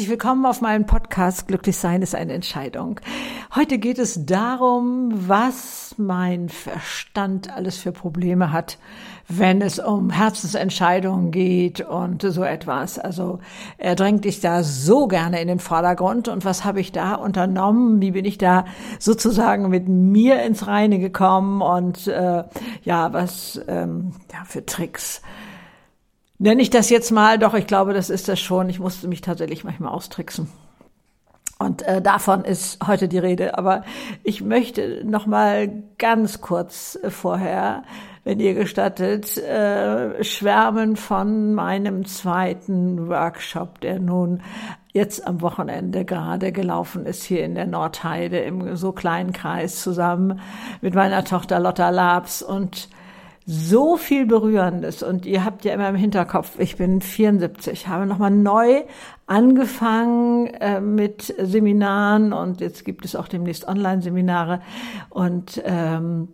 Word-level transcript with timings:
herzlich 0.00 0.18
willkommen 0.18 0.46
auf 0.46 0.62
meinem 0.62 0.86
Podcast 0.86 1.46
Glücklich 1.46 1.76
sein 1.76 2.00
ist 2.00 2.14
eine 2.14 2.32
Entscheidung. 2.32 3.00
Heute 3.54 3.76
geht 3.76 3.98
es 3.98 4.24
darum, 4.24 5.12
was 5.28 5.94
mein 5.98 6.48
Verstand 6.48 7.54
alles 7.54 7.76
für 7.76 7.92
Probleme 7.92 8.50
hat, 8.50 8.78
wenn 9.28 9.60
es 9.60 9.78
um 9.78 10.08
Herzensentscheidungen 10.08 11.32
geht 11.32 11.82
und 11.82 12.22
so 12.22 12.42
etwas. 12.42 12.98
Also 12.98 13.40
er 13.76 13.94
drängt 13.94 14.24
dich 14.24 14.40
da 14.40 14.62
so 14.62 15.06
gerne 15.06 15.38
in 15.38 15.48
den 15.48 15.58
Vordergrund. 15.58 16.28
Und 16.28 16.46
was 16.46 16.64
habe 16.64 16.80
ich 16.80 16.92
da 16.92 17.16
unternommen? 17.16 18.00
Wie 18.00 18.12
bin 18.12 18.24
ich 18.24 18.38
da 18.38 18.64
sozusagen 18.98 19.68
mit 19.68 19.86
mir 19.86 20.42
ins 20.44 20.66
Reine 20.66 20.98
gekommen? 20.98 21.60
Und 21.60 22.06
äh, 22.06 22.44
ja, 22.84 23.12
was 23.12 23.60
ähm, 23.68 24.12
ja, 24.32 24.44
für 24.46 24.64
Tricks 24.64 25.20
nenne 26.40 26.62
ich 26.62 26.70
das 26.70 26.90
jetzt 26.90 27.12
mal, 27.12 27.38
doch 27.38 27.54
ich 27.54 27.66
glaube, 27.66 27.94
das 27.94 28.10
ist 28.10 28.26
das 28.26 28.40
schon. 28.40 28.68
Ich 28.68 28.80
musste 28.80 29.06
mich 29.06 29.20
tatsächlich 29.20 29.62
manchmal 29.62 29.92
austricksen. 29.92 30.48
Und 31.58 31.82
äh, 31.82 32.00
davon 32.00 32.44
ist 32.44 32.78
heute 32.86 33.06
die 33.06 33.18
Rede. 33.18 33.58
Aber 33.58 33.84
ich 34.24 34.40
möchte 34.40 35.02
noch 35.04 35.26
mal 35.26 35.70
ganz 35.98 36.40
kurz 36.40 36.98
äh, 37.02 37.10
vorher, 37.10 37.82
wenn 38.24 38.40
ihr 38.40 38.54
gestattet, 38.54 39.36
äh, 39.36 40.24
schwärmen 40.24 40.96
von 40.96 41.54
meinem 41.54 42.06
zweiten 42.06 43.08
Workshop, 43.08 43.80
der 43.82 43.98
nun 43.98 44.42
jetzt 44.92 45.26
am 45.26 45.42
Wochenende 45.42 46.06
gerade 46.06 46.52
gelaufen 46.52 47.04
ist 47.04 47.22
hier 47.22 47.44
in 47.44 47.54
der 47.54 47.66
Nordheide 47.66 48.38
im 48.38 48.76
so 48.76 48.92
kleinen 48.92 49.32
Kreis 49.32 49.82
zusammen 49.82 50.40
mit 50.80 50.94
meiner 50.94 51.24
Tochter 51.24 51.60
Lotta 51.60 51.90
Labs 51.90 52.42
und 52.42 52.88
so 53.52 53.96
viel 53.96 54.26
Berührendes. 54.26 55.02
Und 55.02 55.26
ihr 55.26 55.44
habt 55.44 55.64
ja 55.64 55.74
immer 55.74 55.88
im 55.88 55.96
Hinterkopf, 55.96 56.58
ich 56.58 56.76
bin 56.76 57.00
74, 57.00 57.88
habe 57.88 58.06
nochmal 58.06 58.30
neu 58.30 58.84
angefangen 59.26 60.46
äh, 60.46 60.80
mit 60.80 61.34
Seminaren. 61.36 62.32
Und 62.32 62.60
jetzt 62.60 62.84
gibt 62.84 63.04
es 63.04 63.16
auch 63.16 63.26
demnächst 63.26 63.66
Online-Seminare. 63.66 64.60
Und 65.08 65.60
ähm, 65.64 66.28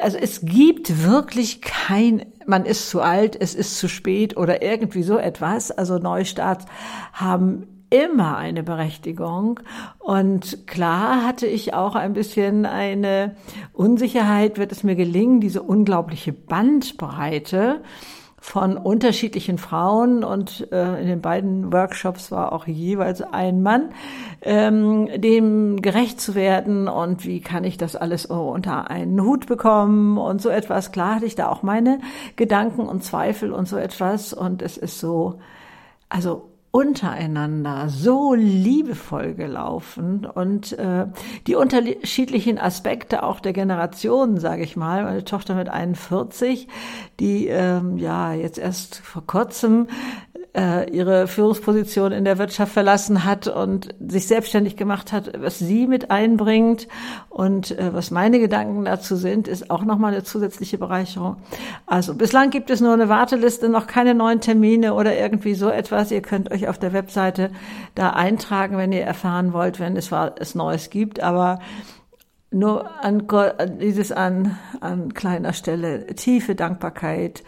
also 0.00 0.16
es 0.16 0.42
gibt 0.42 1.04
wirklich 1.04 1.60
kein, 1.60 2.26
man 2.46 2.66
ist 2.66 2.88
zu 2.88 3.00
alt, 3.00 3.36
es 3.40 3.56
ist 3.56 3.78
zu 3.78 3.88
spät 3.88 4.36
oder 4.36 4.62
irgendwie 4.62 5.02
so 5.02 5.18
etwas. 5.18 5.72
Also 5.72 5.98
Neustarts 5.98 6.66
haben 7.12 7.66
immer 7.92 8.38
eine 8.38 8.62
Berechtigung. 8.62 9.60
Und 9.98 10.66
klar 10.66 11.24
hatte 11.24 11.46
ich 11.46 11.74
auch 11.74 11.94
ein 11.94 12.14
bisschen 12.14 12.64
eine 12.64 13.36
Unsicherheit, 13.72 14.58
wird 14.58 14.72
es 14.72 14.82
mir 14.82 14.96
gelingen, 14.96 15.40
diese 15.40 15.62
unglaubliche 15.62 16.32
Bandbreite 16.32 17.82
von 18.40 18.76
unterschiedlichen 18.76 19.56
Frauen 19.56 20.24
und 20.24 20.66
äh, 20.72 21.00
in 21.00 21.06
den 21.06 21.20
beiden 21.20 21.72
Workshops 21.72 22.32
war 22.32 22.52
auch 22.52 22.66
jeweils 22.66 23.22
ein 23.22 23.62
Mann, 23.62 23.90
ähm, 24.40 25.08
dem 25.14 25.80
gerecht 25.80 26.20
zu 26.20 26.34
werden 26.34 26.88
und 26.88 27.24
wie 27.24 27.40
kann 27.40 27.62
ich 27.62 27.78
das 27.78 27.94
alles 27.94 28.26
unter 28.26 28.90
einen 28.90 29.20
Hut 29.22 29.46
bekommen 29.46 30.18
und 30.18 30.42
so 30.42 30.48
etwas. 30.48 30.90
Klar 30.90 31.16
hatte 31.16 31.26
ich 31.26 31.36
da 31.36 31.48
auch 31.50 31.62
meine 31.62 32.00
Gedanken 32.34 32.80
und 32.80 33.04
Zweifel 33.04 33.52
und 33.52 33.68
so 33.68 33.76
etwas 33.76 34.32
und 34.32 34.60
es 34.60 34.76
ist 34.76 34.98
so, 34.98 35.38
also 36.08 36.51
untereinander 36.72 37.90
so 37.90 38.32
liebevoll 38.32 39.34
gelaufen 39.34 40.24
und 40.24 40.72
äh, 40.78 41.06
die 41.46 41.54
unterschiedlichen 41.54 42.58
Aspekte 42.58 43.22
auch 43.24 43.40
der 43.40 43.52
Generationen, 43.52 44.40
sage 44.40 44.62
ich 44.62 44.74
mal. 44.74 45.04
Meine 45.04 45.24
Tochter 45.24 45.54
mit 45.54 45.68
41, 45.68 46.68
die 47.20 47.46
ähm, 47.48 47.98
ja 47.98 48.32
jetzt 48.32 48.58
erst 48.58 48.96
vor 48.96 49.26
kurzem 49.26 49.86
äh, 50.54 50.90
ihre 50.90 51.28
Führungsposition 51.28 52.12
in 52.12 52.24
der 52.24 52.38
Wirtschaft 52.38 52.72
verlassen 52.72 53.24
hat 53.24 53.46
und 53.46 53.94
sich 54.06 54.26
selbstständig 54.26 54.76
gemacht 54.76 55.12
hat, 55.12 55.32
was 55.40 55.58
sie 55.58 55.86
mit 55.86 56.10
einbringt 56.10 56.88
und 57.30 57.70
äh, 57.78 57.94
was 57.94 58.10
meine 58.10 58.38
Gedanken 58.38 58.84
dazu 58.84 59.16
sind, 59.16 59.48
ist 59.48 59.70
auch 59.70 59.84
nochmal 59.84 60.12
eine 60.12 60.24
zusätzliche 60.24 60.76
Bereicherung. 60.76 61.36
Also 61.86 62.14
bislang 62.14 62.50
gibt 62.50 62.68
es 62.70 62.80
nur 62.80 62.92
eine 62.92 63.08
Warteliste, 63.08 63.68
noch 63.68 63.86
keine 63.86 64.14
neuen 64.14 64.40
Termine 64.40 64.94
oder 64.94 65.16
irgendwie 65.16 65.54
so 65.54 65.70
etwas. 65.70 66.10
Ihr 66.10 66.22
könnt 66.22 66.50
euch 66.50 66.68
auf 66.68 66.78
der 66.78 66.92
Webseite 66.92 67.50
da 67.94 68.10
eintragen, 68.10 68.76
wenn 68.76 68.92
ihr 68.92 69.04
erfahren 69.04 69.52
wollt, 69.52 69.80
wenn 69.80 69.96
es 69.96 70.12
was 70.12 70.54
Neues 70.54 70.90
gibt, 70.90 71.22
aber 71.22 71.60
nur 72.50 73.02
an 73.02 73.26
dieses 73.80 74.12
an, 74.12 74.58
an 74.80 75.14
kleiner 75.14 75.54
Stelle 75.54 76.06
tiefe 76.14 76.54
Dankbarkeit 76.54 77.42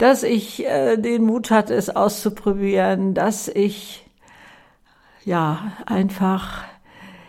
dass 0.00 0.22
ich 0.22 0.66
äh, 0.66 0.96
den 0.96 1.24
Mut 1.24 1.50
hatte, 1.50 1.74
es 1.74 1.94
auszuprobieren, 1.94 3.12
dass 3.12 3.48
ich 3.48 4.06
ja 5.24 5.72
einfach 5.84 6.64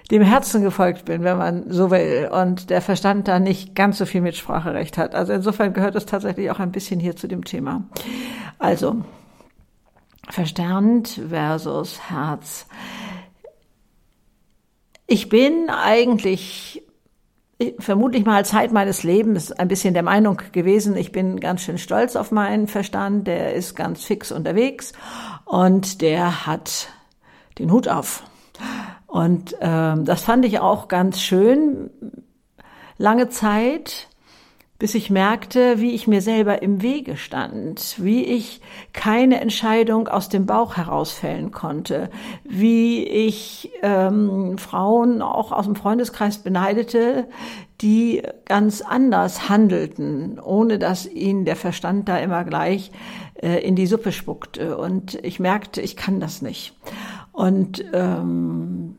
dem 0.10 0.22
Herzen 0.22 0.62
gefolgt 0.62 1.06
bin, 1.06 1.24
wenn 1.24 1.38
man 1.38 1.70
so 1.70 1.92
will, 1.92 2.30
und 2.32 2.70
der 2.70 2.82
Verstand 2.82 3.28
da 3.28 3.40
nicht 3.40 3.76
ganz 3.76 3.98
so 3.98 4.06
viel 4.06 4.22
Mitspracherecht 4.22 4.98
hat. 4.98 5.16
Also 5.16 5.34
insofern 5.34 5.74
gehört 5.74 5.96
es 5.96 6.06
tatsächlich 6.06 6.50
auch 6.50 6.60
ein 6.60 6.72
bisschen 6.72 7.00
hier 7.00 7.16
zu 7.16 7.28
dem 7.28 7.44
Thema. 7.44 7.84
Also 8.58 9.04
Verstand 10.30 11.22
versus 11.30 12.10
Herz. 12.10 12.68
Ich 15.08 15.28
bin 15.28 15.70
eigentlich 15.70 16.84
vermutlich 17.80 18.26
mal 18.26 18.46
Zeit 18.46 18.72
meines 18.72 19.04
Lebens 19.04 19.52
ein 19.52 19.68
bisschen 19.68 19.94
der 19.94 20.04
Meinung 20.04 20.42
gewesen, 20.52 20.96
ich 20.96 21.12
bin 21.12 21.40
ganz 21.40 21.62
schön 21.62 21.78
stolz 21.78 22.16
auf 22.16 22.32
meinen 22.32 22.68
Verstand, 22.68 23.28
der 23.28 23.54
ist 23.54 23.76
ganz 23.76 24.04
fix 24.04 24.32
unterwegs 24.32 24.94
und 25.46 26.02
der 26.02 26.46
hat 26.46 26.90
den 27.60 27.72
Hut 27.72 27.88
auf. 27.88 28.24
Und 29.08 29.56
ähm, 29.60 30.06
das 30.06 30.24
fand 30.24 30.46
ich 30.46 30.60
auch 30.60 30.88
ganz 30.88 31.20
schön 31.20 31.90
lange 32.98 33.30
Zeit 33.30 34.08
bis 34.82 34.96
ich 34.96 35.12
merkte, 35.12 35.80
wie 35.80 35.92
ich 35.92 36.08
mir 36.08 36.24
selber 36.24 36.64
im 36.64 36.82
Wege 36.82 37.16
stand, 37.16 37.98
wie 38.00 38.24
ich 38.24 38.62
keine 38.94 39.40
Entscheidung 39.40 40.08
aus 40.08 40.28
dem 40.28 40.48
Bauch 40.48 40.76
herausfällen 40.76 41.52
konnte, 41.52 42.10
wie 42.46 43.04
ich 43.04 43.72
ähm, 43.84 44.58
Frauen 44.58 45.22
auch 45.22 45.52
aus 45.52 45.66
dem 45.66 45.76
Freundeskreis 45.76 46.40
beneidete, 46.40 47.28
die 47.82 48.24
ganz 48.46 48.82
anders 48.82 49.50
handelten, 49.50 50.40
ohne 50.40 50.80
dass 50.80 51.06
ihnen 51.06 51.46
der 51.46 51.58
Verstand 51.58 52.10
da 52.10 52.18
immer 52.18 52.44
gleich 52.44 52.92
äh, 53.36 53.64
in 53.64 53.76
die 53.76 53.86
Suppe 53.86 54.12
spuckte. 54.12 54.80
Und 54.80 55.14
ich 55.24 55.40
merkte, 55.40 55.80
ich 55.80 55.96
kann 55.96 56.20
das 56.20 56.42
nicht. 56.42 56.74
Und 57.34 57.86
ähm, 57.94 58.96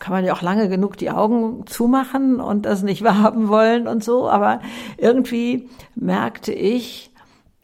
kann 0.00 0.12
man 0.12 0.24
ja 0.24 0.32
auch 0.32 0.42
lange 0.42 0.68
genug 0.68 0.96
die 0.96 1.10
Augen 1.10 1.66
zumachen 1.66 2.40
und 2.40 2.66
das 2.66 2.82
nicht 2.82 3.02
wahrhaben 3.04 3.48
wollen 3.48 3.86
und 3.86 4.02
so, 4.02 4.28
aber 4.28 4.60
irgendwie 4.96 5.68
merkte 5.94 6.52
ich, 6.52 7.12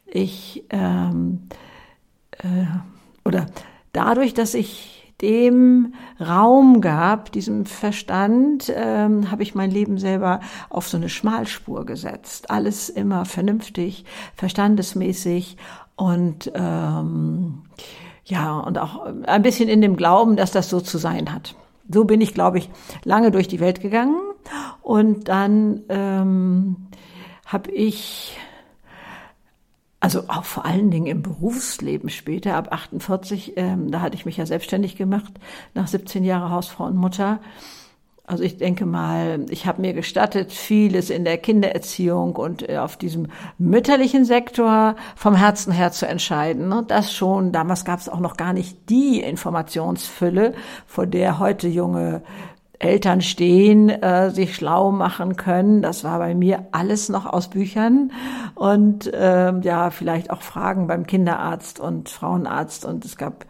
ich 0.05 0.63
ähm, 0.69 1.49
äh, 2.31 2.65
oder 3.25 3.47
dadurch, 3.91 4.33
dass 4.33 4.53
ich 4.53 4.97
dem 5.21 5.93
Raum 6.19 6.79
gab, 6.79 7.31
diesem 7.31 7.65
Verstand, 7.65 8.71
ähm, 8.73 9.31
habe 9.31 9.41
ich 9.41 9.55
mein 9.55 9.71
Leben 9.71 9.97
selber 9.97 10.41
auf 10.69 10.87
so 10.87 10.97
eine 10.97 11.09
Schmalspur 11.09 11.85
gesetzt. 11.85 12.51
Alles 12.51 12.89
immer 12.89 13.25
vernünftig, 13.25 14.05
verstandesmäßig 14.35 15.57
und 15.95 16.51
ähm, 16.53 17.63
ja, 18.25 18.59
und 18.59 18.77
auch 18.77 19.05
ein 19.23 19.41
bisschen 19.41 19.69
in 19.69 19.81
dem 19.81 19.95
Glauben, 19.95 20.35
dass 20.35 20.51
das 20.51 20.69
so 20.69 20.81
zu 20.81 20.97
sein 20.99 21.33
hat. 21.33 21.55
So 21.89 22.05
bin 22.05 22.21
ich, 22.21 22.33
glaube 22.33 22.57
ich, 22.57 22.69
lange 23.03 23.31
durch 23.31 23.47
die 23.47 23.59
Welt 23.59 23.81
gegangen. 23.81 24.17
Und 24.81 25.27
dann 25.27 25.83
ähm, 25.89 26.87
habe 27.45 27.71
ich, 27.71 28.37
also 29.99 30.23
auch 30.27 30.45
vor 30.45 30.65
allen 30.65 30.91
Dingen 30.91 31.07
im 31.07 31.21
Berufsleben 31.21 32.09
später, 32.09 32.55
ab 32.55 32.71
48, 32.71 33.53
ähm, 33.57 33.91
da 33.91 34.01
hatte 34.01 34.15
ich 34.15 34.25
mich 34.25 34.37
ja 34.37 34.45
selbstständig 34.45 34.95
gemacht, 34.95 35.33
nach 35.73 35.87
17 35.87 36.23
Jahren 36.23 36.51
Hausfrau 36.51 36.85
und 36.85 36.95
Mutter. 36.95 37.39
Also 38.29 38.43
ich 38.43 38.57
denke 38.57 38.85
mal, 38.85 39.45
ich 39.49 39.67
habe 39.67 39.79
mir 39.79 39.93
gestattet, 39.93 40.51
vieles 40.51 41.09
in 41.09 41.23
der 41.23 41.37
Kindererziehung 41.37 42.35
und 42.35 42.67
äh, 42.67 42.77
auf 42.77 42.97
diesem 42.97 43.27
mütterlichen 43.57 44.25
Sektor 44.25 44.97
vom 45.15 45.33
Herzen 45.33 45.71
her 45.71 45.93
zu 45.93 46.05
entscheiden. 46.05 46.73
Und 46.73 46.91
das 46.91 47.13
schon, 47.13 47.53
damals 47.53 47.85
gab 47.85 47.99
es 47.99 48.09
auch 48.09 48.19
noch 48.19 48.35
gar 48.35 48.51
nicht 48.51 48.89
die 48.89 49.21
Informationsfülle, 49.21 50.53
vor 50.85 51.07
der 51.07 51.39
heute 51.39 51.69
junge 51.69 52.21
Eltern 52.79 53.21
stehen, 53.21 53.89
äh, 53.89 54.29
sich 54.29 54.55
schlau 54.55 54.91
machen 54.91 55.35
können. 55.35 55.81
Das 55.81 56.03
war 56.03 56.19
bei 56.19 56.35
mir 56.35 56.67
alles 56.71 57.09
noch 57.09 57.25
aus 57.25 57.49
Büchern 57.49 58.11
und 58.55 59.09
ähm, 59.13 59.61
ja, 59.61 59.89
vielleicht 59.89 60.29
auch 60.29 60.41
Fragen 60.41 60.87
beim 60.87 61.07
Kinderarzt 61.07 61.79
und 61.79 62.09
Frauenarzt. 62.09 62.85
Und 62.85 63.03
es 63.03 63.17
gab 63.17 63.45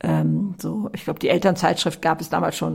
ähm, 0.00 0.54
so, 0.58 0.90
ich 0.94 1.04
glaube, 1.04 1.20
die 1.20 1.28
Elternzeitschrift 1.28 2.02
gab 2.02 2.20
es 2.20 2.28
damals 2.28 2.56
schon 2.56 2.74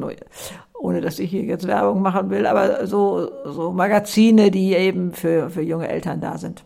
ohne 0.80 1.02
dass 1.02 1.20
ich 1.20 1.32
hier 1.32 1.44
jetzt 1.44 1.68
Werbung 1.68 2.02
machen 2.02 2.30
will, 2.30 2.46
aber 2.46 2.86
so, 2.88 3.30
so 3.46 3.72
Magazine, 3.72 4.52
die 4.52 4.74
eben 4.74 5.14
für, 5.14 5.50
für 5.50 5.62
junge 5.62 5.88
Eltern 5.88 6.22
da 6.22 6.38
sind. 6.38 6.64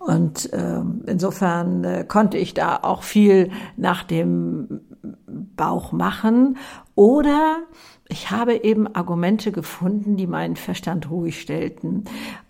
Und 0.00 0.52
äh, 0.52 0.80
insofern 1.06 1.84
äh, 1.84 2.04
konnte 2.06 2.38
ich 2.38 2.54
da 2.54 2.80
auch 2.82 3.02
viel 3.02 3.50
nach 3.76 4.02
dem 4.02 4.80
Bauch 5.56 5.92
machen. 5.92 6.56
Oder 6.94 7.58
ich 8.08 8.30
habe 8.30 8.64
eben 8.64 8.92
Argumente 8.94 9.52
gefunden, 9.52 10.16
die 10.16 10.26
meinen 10.26 10.56
Verstand 10.56 11.10
ruhig 11.10 11.40
stellten. 11.40 12.04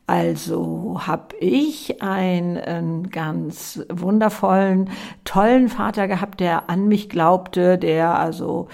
Also 0.06 1.00
habe 1.06 1.36
ich 1.40 2.02
einen 2.02 3.10
ganz 3.10 3.80
wundervollen, 3.88 4.90
tollen 5.24 5.68
Vater 5.68 6.08
gehabt, 6.08 6.40
der 6.40 6.68
an 6.68 6.88
mich 6.88 7.08
glaubte, 7.08 7.78
der 7.78 8.18
also 8.18 8.68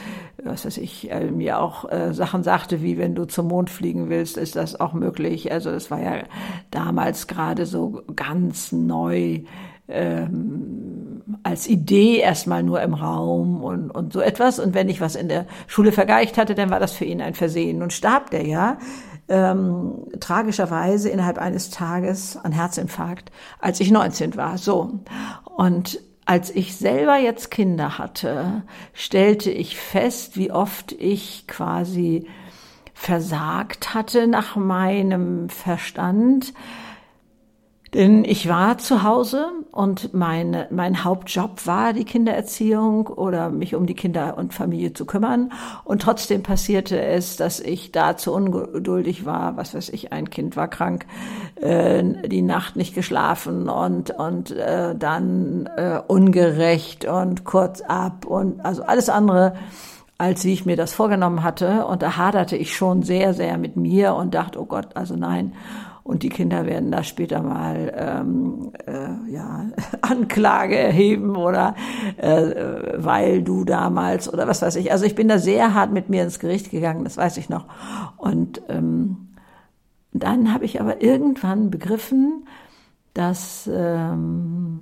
was 0.44 0.64
weiß 0.64 0.78
ich, 0.78 1.10
äh, 1.10 1.30
mir 1.30 1.60
auch 1.60 1.90
äh, 1.90 2.12
Sachen 2.14 2.42
sagte, 2.42 2.82
wie 2.82 2.98
wenn 2.98 3.14
du 3.14 3.24
zum 3.24 3.48
Mond 3.48 3.70
fliegen 3.70 4.08
willst, 4.08 4.36
ist 4.36 4.56
das 4.56 4.78
auch 4.78 4.92
möglich. 4.92 5.50
Also 5.52 5.70
das 5.70 5.90
war 5.90 6.00
ja 6.00 6.22
damals 6.70 7.26
gerade 7.26 7.66
so 7.66 8.02
ganz 8.14 8.72
neu 8.72 9.40
ähm, 9.88 11.22
als 11.42 11.66
Idee 11.66 12.18
erstmal 12.18 12.62
nur 12.62 12.82
im 12.82 12.94
Raum 12.94 13.62
und, 13.62 13.90
und 13.90 14.12
so 14.12 14.20
etwas. 14.20 14.58
Und 14.58 14.74
wenn 14.74 14.88
ich 14.88 15.00
was 15.00 15.16
in 15.16 15.28
der 15.28 15.46
Schule 15.66 15.92
vergeicht 15.92 16.38
hatte, 16.38 16.54
dann 16.54 16.70
war 16.70 16.80
das 16.80 16.92
für 16.92 17.04
ihn 17.04 17.20
ein 17.20 17.34
Versehen. 17.34 17.78
Nun 17.78 17.90
starb 17.90 18.30
der 18.30 18.46
ja 18.46 18.78
ähm, 19.28 20.06
tragischerweise 20.20 21.08
innerhalb 21.08 21.38
eines 21.38 21.70
Tages 21.70 22.36
an 22.36 22.52
Herzinfarkt, 22.52 23.30
als 23.58 23.80
ich 23.80 23.90
19 23.90 24.36
war. 24.36 24.58
So. 24.58 25.00
Und 25.56 26.00
als 26.28 26.50
ich 26.50 26.76
selber 26.76 27.16
jetzt 27.16 27.50
Kinder 27.50 27.96
hatte, 27.96 28.62
stellte 28.92 29.50
ich 29.50 29.78
fest, 29.78 30.36
wie 30.36 30.52
oft 30.52 30.92
ich 30.92 31.46
quasi 31.46 32.26
versagt 32.92 33.94
hatte 33.94 34.26
nach 34.26 34.54
meinem 34.54 35.48
Verstand, 35.48 36.52
denn 37.94 38.24
ich 38.24 38.48
war 38.48 38.78
zu 38.78 39.02
Hause 39.02 39.46
und 39.72 40.12
mein, 40.12 40.66
mein 40.70 41.04
Hauptjob 41.04 41.66
war 41.66 41.92
die 41.94 42.04
Kindererziehung 42.04 43.06
oder 43.06 43.48
mich 43.48 43.74
um 43.74 43.86
die 43.86 43.94
Kinder 43.94 44.36
und 44.36 44.52
Familie 44.52 44.92
zu 44.92 45.06
kümmern. 45.06 45.52
Und 45.84 46.02
trotzdem 46.02 46.42
passierte 46.42 47.00
es, 47.00 47.36
dass 47.36 47.60
ich 47.60 47.90
da 47.90 48.16
zu 48.16 48.34
ungeduldig 48.34 49.24
war. 49.24 49.56
Was 49.56 49.74
weiß 49.74 49.88
ich, 49.90 50.12
ein 50.12 50.28
Kind 50.28 50.56
war 50.56 50.68
krank, 50.68 51.06
äh, 51.56 52.28
die 52.28 52.42
Nacht 52.42 52.76
nicht 52.76 52.94
geschlafen 52.94 53.68
und, 53.70 54.10
und 54.10 54.50
äh, 54.50 54.94
dann 54.94 55.68
äh, 55.76 56.00
ungerecht 56.06 57.06
und 57.06 57.44
kurz 57.44 57.80
ab 57.80 58.26
und 58.26 58.60
also 58.64 58.82
alles 58.82 59.08
andere 59.08 59.54
als 60.20 60.44
wie 60.44 60.52
ich 60.52 60.66
mir 60.66 60.76
das 60.76 60.94
vorgenommen 60.94 61.44
hatte. 61.44 61.86
Und 61.86 62.02
da 62.02 62.16
haderte 62.16 62.56
ich 62.56 62.76
schon 62.76 63.04
sehr, 63.04 63.34
sehr 63.34 63.56
mit 63.56 63.76
mir 63.76 64.16
und 64.16 64.34
dachte, 64.34 64.60
oh 64.60 64.64
Gott, 64.66 64.96
also 64.96 65.14
nein 65.14 65.52
und 66.08 66.22
die 66.22 66.30
Kinder 66.30 66.64
werden 66.64 66.90
da 66.90 67.02
später 67.02 67.42
mal 67.42 67.92
ähm, 67.94 68.72
äh, 68.86 69.30
ja, 69.30 69.66
Anklage 70.00 70.74
erheben 70.74 71.36
oder 71.36 71.74
äh, 72.16 72.94
weil 72.96 73.42
du 73.42 73.66
damals 73.66 74.32
oder 74.32 74.48
was 74.48 74.62
weiß 74.62 74.76
ich. 74.76 74.90
Also 74.90 75.04
ich 75.04 75.14
bin 75.14 75.28
da 75.28 75.36
sehr 75.36 75.74
hart 75.74 75.92
mit 75.92 76.08
mir 76.08 76.22
ins 76.22 76.38
Gericht 76.38 76.70
gegangen, 76.70 77.04
das 77.04 77.18
weiß 77.18 77.36
ich 77.36 77.50
noch. 77.50 77.66
Und 78.16 78.62
ähm, 78.70 79.34
dann 80.12 80.54
habe 80.54 80.64
ich 80.64 80.80
aber 80.80 81.02
irgendwann 81.02 81.70
begriffen, 81.70 82.46
dass 83.12 83.68
ähm, 83.70 84.80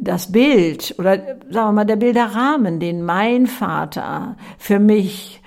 das 0.00 0.30
Bild 0.30 0.94
oder 0.96 1.16
sagen 1.50 1.50
wir 1.50 1.72
mal 1.72 1.86
der 1.86 1.96
Bilderrahmen, 1.96 2.78
den 2.78 3.02
mein 3.02 3.48
Vater 3.48 4.36
für 4.58 4.78
mich 4.78 5.42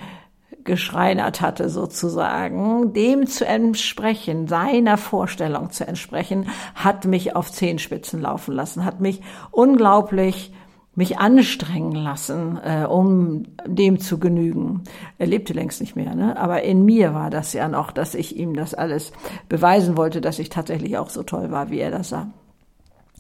geschreinert 0.68 1.42
hatte 1.42 1.70
sozusagen, 1.70 2.94
dem 2.94 3.26
zu 3.26 3.48
entsprechen, 3.48 4.48
seiner 4.48 4.98
Vorstellung 4.98 5.72
zu 5.72 5.88
entsprechen, 5.88 6.48
hat 6.76 7.06
mich 7.06 7.36
auf 7.36 7.52
Zehenspitzen 7.52 8.22
laufen 8.22 8.54
lassen, 8.54 8.86
hat 8.86 9.00
mich 9.00 9.22
unglaublich 9.50 10.54
mich 10.94 11.20
anstrengen 11.20 11.94
lassen, 11.94 12.60
äh, 12.64 12.86
um 12.86 13.44
dem 13.68 14.00
zu 14.00 14.20
genügen. 14.20 14.84
Er 15.20 15.28
lebte 15.28 15.54
längst 15.54 15.80
nicht 15.80 15.96
mehr, 15.96 16.16
ne? 16.16 16.38
aber 16.38 16.64
in 16.64 16.86
mir 16.86 17.14
war 17.14 17.30
das 17.30 17.54
ja 17.54 17.68
noch, 17.68 17.92
dass 17.92 18.16
ich 18.16 18.36
ihm 18.36 18.56
das 18.56 18.74
alles 18.74 19.12
beweisen 19.48 19.96
wollte, 19.96 20.22
dass 20.22 20.40
ich 20.40 20.50
tatsächlich 20.50 20.98
auch 20.98 21.10
so 21.10 21.22
toll 21.22 21.52
war, 21.52 21.70
wie 21.70 21.80
er 21.80 21.92
das 21.92 22.10
sah. 22.10 22.28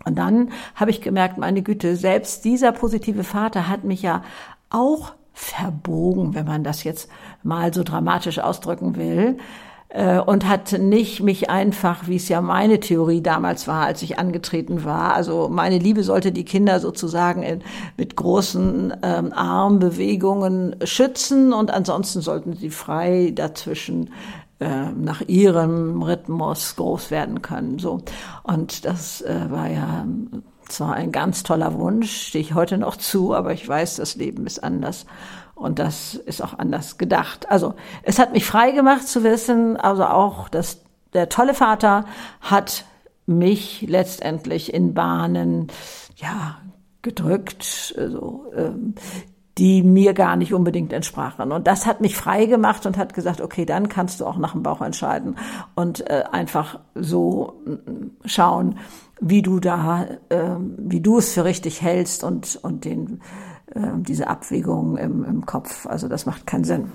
Und 0.06 0.18
dann 0.18 0.50
habe 0.74 0.90
ich 0.90 1.02
gemerkt, 1.02 1.38
meine 1.38 1.62
Güte, 1.62 1.96
selbst 1.96 2.46
dieser 2.46 2.72
positive 2.72 3.24
Vater 3.24 3.68
hat 3.68 3.84
mich 3.84 4.02
ja 4.02 4.24
auch 4.72 5.14
verbogen, 5.38 6.34
wenn 6.34 6.46
man 6.46 6.64
das 6.64 6.84
jetzt 6.84 7.10
mal 7.44 7.72
so 7.72 7.84
dramatisch 7.84 8.40
ausdrücken 8.40 8.96
will 8.96 9.38
äh, 9.90 10.18
und 10.18 10.48
hat 10.48 10.72
nicht 10.74 11.22
mich 11.22 11.52
einfach, 11.52 12.08
wie 12.08 12.16
es 12.16 12.28
ja 12.28 12.42
meine 12.42 12.80
Theorie 12.80 13.22
damals 13.22 13.68
war, 13.68 13.86
als 13.86 14.02
ich 14.02 14.18
angetreten 14.18 14.84
war. 14.84 15.14
Also 15.14 15.48
meine 15.48 15.78
Liebe 15.78 16.02
sollte 16.02 16.32
die 16.32 16.44
Kinder 16.44 16.80
sozusagen 16.80 17.44
in, 17.44 17.62
mit 17.98 18.16
großen 18.16 18.96
ähm, 19.04 19.32
Armbewegungen 19.32 20.76
schützen 20.84 21.54
und 21.54 21.70
ansonsten 21.70 22.22
sollten 22.22 22.54
sie 22.54 22.72
frei 22.72 23.32
dazwischen 23.34 24.10
äh, 24.60 24.90
nach 24.90 25.22
ihrem 25.22 26.02
Rhythmus 26.02 26.76
groß 26.78 27.12
werden 27.12 27.44
können. 27.44 27.78
So 27.78 28.02
und 28.42 28.86
das 28.86 29.22
äh, 29.22 29.52
war 29.52 29.70
ja 29.70 30.04
zwar 30.70 30.94
ein 30.94 31.12
ganz 31.12 31.44
toller 31.44 31.74
Wunsch, 31.80 32.28
stehe 32.28 32.44
ich 32.44 32.54
heute 32.54 32.78
noch 32.78 32.96
zu, 32.96 33.34
aber 33.34 33.54
ich 33.54 33.68
weiß, 33.68 33.96
das 33.98 34.16
Leben 34.16 34.46
ist 34.46 34.64
anders. 34.64 35.06
Und 35.56 35.80
das 35.80 36.14
ist 36.14 36.44
auch 36.44 36.60
anders 36.60 36.98
gedacht. 36.98 37.50
Also, 37.50 37.74
es 38.04 38.20
hat 38.20 38.34
mich 38.34 38.46
frei 38.46 38.72
gemacht 38.72 39.08
zu 39.08 39.24
wissen, 39.24 39.76
also 39.76 40.06
auch, 40.06 40.50
dass 40.50 40.82
der 41.14 41.30
tolle 41.30 41.56
Vater 41.56 42.06
hat 42.42 42.86
mich 43.26 43.86
letztendlich 43.88 44.74
in 44.74 44.94
Bahnen, 44.94 45.68
ja, 46.16 46.58
gedrückt, 47.02 47.96
also, 47.98 48.46
ähm, 48.56 48.96
die 49.58 49.82
mir 49.82 50.14
gar 50.14 50.36
nicht 50.36 50.54
unbedingt 50.54 50.94
entsprachen. 50.94 51.52
Und 51.52 51.66
das 51.66 51.88
hat 51.88 52.02
mich 52.02 52.16
frei 52.16 52.46
gemacht 52.46 52.86
und 52.86 52.98
hat 52.98 53.14
gesagt, 53.14 53.42
okay, 53.42 53.66
dann 53.66 53.90
kannst 53.90 54.22
du 54.22 54.26
auch 54.26 54.38
nach 54.38 54.52
dem 54.52 54.62
Bauch 54.62 54.82
entscheiden 54.82 55.38
und 55.74 56.08
äh, 56.10 56.26
einfach 56.32 56.80
so 56.94 57.62
äh, 57.66 58.28
schauen, 58.28 58.78
wie 59.20 59.42
du 59.42 59.60
da, 59.60 60.06
äh, 60.30 60.56
wie 60.78 61.02
du 61.02 61.18
es 61.18 61.34
für 61.34 61.44
richtig 61.44 61.82
hältst 61.82 62.24
und, 62.24 62.60
und 62.62 62.86
den, 62.86 63.22
äh, 63.74 63.80
diese 63.98 64.28
Abwägung 64.28 64.98
im, 64.98 65.24
im 65.24 65.46
Kopf. 65.46 65.86
Also 65.88 66.08
das 66.08 66.26
macht 66.26 66.48
keinen 66.48 66.64
Sinn. 66.64 66.92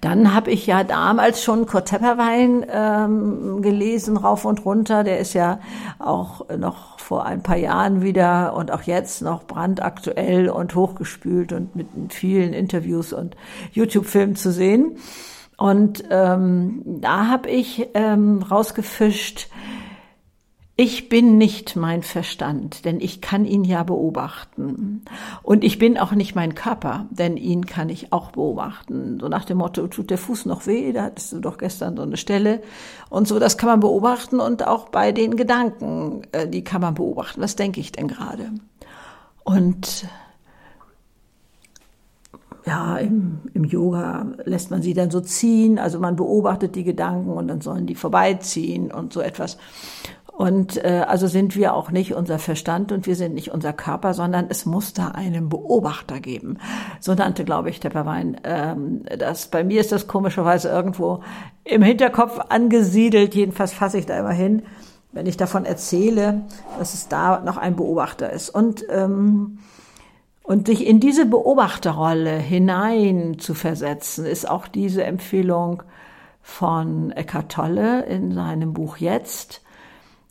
Dann 0.00 0.34
habe 0.34 0.50
ich 0.50 0.66
ja 0.66 0.82
damals 0.84 1.42
schon 1.42 1.66
Kurt 1.66 1.88
Tepperwein 1.88 2.66
ähm, 2.68 3.62
gelesen, 3.62 4.16
rauf 4.16 4.44
und 4.44 4.64
runter. 4.64 5.04
Der 5.04 5.18
ist 5.18 5.34
ja 5.34 5.60
auch 5.98 6.48
noch 6.56 6.98
vor 6.98 7.24
ein 7.24 7.42
paar 7.42 7.56
Jahren 7.56 8.02
wieder 8.02 8.54
und 8.54 8.70
auch 8.70 8.82
jetzt 8.82 9.22
noch 9.22 9.44
brandaktuell 9.44 10.48
und 10.48 10.74
hochgespült 10.74 11.52
und 11.52 11.76
mit 11.76 11.86
vielen 12.08 12.52
Interviews 12.52 13.12
und 13.12 13.36
YouTube-Filmen 13.72 14.36
zu 14.36 14.50
sehen. 14.50 14.96
Und 15.56 16.04
ähm, 16.10 16.82
da 16.84 17.28
habe 17.28 17.48
ich 17.48 17.88
ähm, 17.94 18.42
rausgefischt, 18.42 19.48
ich 20.82 21.08
bin 21.08 21.38
nicht 21.38 21.76
mein 21.76 22.02
Verstand, 22.02 22.84
denn 22.84 23.00
ich 23.00 23.20
kann 23.20 23.44
ihn 23.44 23.62
ja 23.62 23.84
beobachten. 23.84 25.04
Und 25.44 25.62
ich 25.62 25.78
bin 25.78 25.96
auch 25.96 26.10
nicht 26.10 26.34
mein 26.34 26.56
Körper, 26.56 27.06
denn 27.10 27.36
ihn 27.36 27.66
kann 27.66 27.88
ich 27.88 28.12
auch 28.12 28.32
beobachten. 28.32 29.20
So 29.20 29.28
nach 29.28 29.44
dem 29.44 29.58
Motto, 29.58 29.86
tut 29.86 30.10
der 30.10 30.18
Fuß 30.18 30.44
noch 30.46 30.66
weh? 30.66 30.92
Da 30.92 31.04
hattest 31.04 31.34
du 31.34 31.38
doch 31.38 31.56
gestern 31.56 31.96
so 31.96 32.02
eine 32.02 32.16
Stelle. 32.16 32.62
Und 33.10 33.28
so, 33.28 33.38
das 33.38 33.58
kann 33.58 33.68
man 33.68 33.78
beobachten 33.78 34.40
und 34.40 34.66
auch 34.66 34.88
bei 34.88 35.12
den 35.12 35.36
Gedanken, 35.36 36.22
äh, 36.32 36.48
die 36.48 36.64
kann 36.64 36.80
man 36.80 36.94
beobachten. 36.94 37.40
Was 37.40 37.54
denke 37.54 37.78
ich 37.78 37.92
denn 37.92 38.08
gerade? 38.08 38.50
Und 39.44 40.08
ja, 42.66 42.96
im, 42.96 43.38
im 43.54 43.64
Yoga 43.64 44.26
lässt 44.44 44.72
man 44.72 44.82
sie 44.82 44.94
dann 44.94 45.12
so 45.12 45.20
ziehen, 45.20 45.78
also 45.78 46.00
man 46.00 46.16
beobachtet 46.16 46.74
die 46.74 46.84
Gedanken 46.84 47.30
und 47.30 47.46
dann 47.46 47.60
sollen 47.60 47.86
die 47.86 47.94
vorbeiziehen 47.94 48.90
und 48.90 49.12
so 49.12 49.20
etwas. 49.20 49.58
Und 50.42 50.84
äh, 50.84 51.04
also 51.06 51.28
sind 51.28 51.54
wir 51.54 51.72
auch 51.72 51.92
nicht 51.92 52.14
unser 52.14 52.40
Verstand 52.40 52.90
und 52.90 53.06
wir 53.06 53.14
sind 53.14 53.32
nicht 53.32 53.52
unser 53.52 53.72
Körper, 53.72 54.12
sondern 54.12 54.46
es 54.48 54.66
muss 54.66 54.92
da 54.92 55.06
einen 55.06 55.48
Beobachter 55.48 56.18
geben. 56.18 56.58
So 56.98 57.14
nannte, 57.14 57.44
glaube 57.44 57.70
ich, 57.70 57.78
Tepperwein 57.78 58.40
ähm, 58.42 59.04
das. 59.20 59.46
Bei 59.46 59.62
mir 59.62 59.80
ist 59.80 59.92
das 59.92 60.08
komischerweise 60.08 60.68
irgendwo 60.68 61.22
im 61.62 61.80
Hinterkopf 61.82 62.40
angesiedelt. 62.48 63.36
Jedenfalls 63.36 63.72
fasse 63.72 63.98
ich 63.98 64.06
da 64.06 64.18
immer 64.18 64.32
hin, 64.32 64.64
wenn 65.12 65.26
ich 65.26 65.36
davon 65.36 65.64
erzähle, 65.64 66.42
dass 66.76 66.92
es 66.92 67.06
da 67.06 67.38
noch 67.42 67.56
ein 67.56 67.76
Beobachter 67.76 68.32
ist. 68.32 68.50
Und 68.50 68.84
ähm, 68.88 69.60
und 70.42 70.66
sich 70.66 70.84
in 70.84 70.98
diese 70.98 71.24
Beobachterrolle 71.24 72.36
hinein 72.36 73.36
zu 73.38 73.54
versetzen, 73.54 74.26
ist 74.26 74.50
auch 74.50 74.66
diese 74.66 75.04
Empfehlung 75.04 75.84
von 76.40 77.12
Eckhart 77.12 77.52
Tolle 77.52 78.06
in 78.06 78.32
seinem 78.32 78.72
Buch 78.72 78.96
Jetzt 78.96 79.62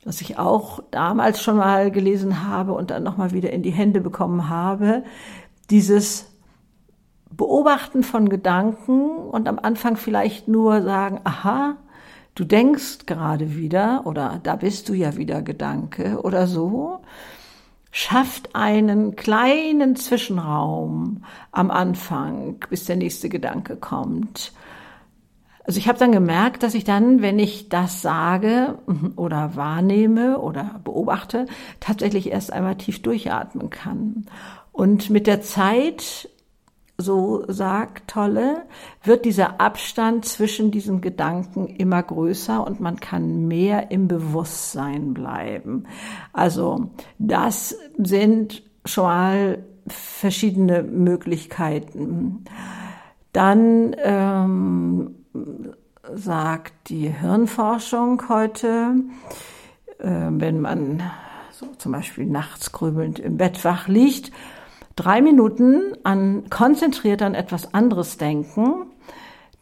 was 0.04 0.22
ich 0.22 0.40
auch 0.40 0.82
damals 0.92 1.42
schon 1.42 1.58
mal 1.58 1.92
gelesen 1.92 2.48
habe 2.48 2.74
und 2.74 2.92
dann 2.92 3.04
nochmal 3.04 3.32
wieder 3.32 3.52
in 3.52 3.62
die 3.62 3.72
Hände 3.72 4.02
bekommen 4.02 4.50
habe, 4.50 5.04
dieses 5.70 6.32
Beobachten 7.30 8.04
von 8.04 8.28
Gedanken 8.28 9.10
und 9.10 9.48
am 9.48 9.60
Anfang 9.60 9.96
vielleicht 9.96 10.48
nur 10.48 10.82
sagen, 10.82 11.22
aha, 11.24 11.78
du 12.36 12.44
denkst 12.44 13.06
gerade 13.06 13.56
wieder 13.56 14.02
oder 14.06 14.40
da 14.44 14.56
bist 14.56 14.90
du 14.90 14.94
ja 14.94 15.16
wieder 15.18 15.42
Gedanke 15.42 16.22
oder 16.24 16.48
so, 16.48 17.00
schafft 17.92 18.56
einen 18.56 19.16
kleinen 19.16 19.96
Zwischenraum 19.96 21.24
am 21.52 21.72
Anfang, 21.72 22.58
bis 22.70 22.86
der 22.86 22.96
nächste 22.96 23.30
Gedanke 23.30 23.76
kommt. 23.76 24.54
Also 25.64 25.78
ich 25.78 25.88
habe 25.88 26.00
dann 26.00 26.12
gemerkt, 26.12 26.64
dass 26.64 26.74
ich 26.74 26.84
dann, 26.84 27.22
wenn 27.22 27.38
ich 27.38 27.70
das 27.70 28.02
sage 28.02 28.80
oder 29.16 29.56
wahrnehme 29.56 30.40
oder 30.40 30.82
beobachte, 30.84 31.46
tatsächlich 31.80 32.32
erst 32.32 32.52
einmal 32.52 32.76
tief 32.76 33.02
durchatmen 33.02 33.70
kann. 33.70 34.26
Und 34.72 35.10
mit 35.10 35.28
der 35.28 35.42
Zeit 35.42 36.30
so 37.02 37.44
sagt 37.48 38.10
Tolle, 38.10 38.64
wird 39.04 39.26
dieser 39.26 39.60
Abstand 39.60 40.26
zwischen 40.26 40.72
diesen 40.72 41.02
Gedanken 41.02 41.68
immer 41.68 42.02
größer 42.02 42.66
und 42.66 42.80
man 42.80 43.00
kann 43.00 43.48
mehr 43.48 43.92
im 43.92 44.08
Bewusstsein 44.08 45.14
bleiben. 45.14 45.86
Also 46.34 46.92
das 47.18 47.76
sind 47.98 48.64
schon 48.86 49.04
mal 49.06 49.64
verschiedene 49.88 50.84
Möglichkeiten. 50.84 52.46
Dann 53.34 53.96
ähm, 53.98 55.16
sagt 56.14 56.90
die 56.90 57.10
Hirnforschung 57.10 58.24
heute, 58.30 58.96
äh, 60.00 60.28
wenn 60.30 60.60
man 60.60 61.02
so 61.52 61.68
zum 61.78 61.92
Beispiel 61.92 62.26
nachts 62.26 62.72
grübelnd 62.72 63.20
im 63.20 63.38
Bett 63.38 63.64
wach 63.64 63.88
liegt, 63.88 64.32
drei 64.96 65.22
Minuten 65.22 65.94
an 66.04 66.50
konzentriert 66.50 67.22
an 67.22 67.36
etwas 67.36 67.74
anderes 67.74 68.18
denken, 68.18 68.88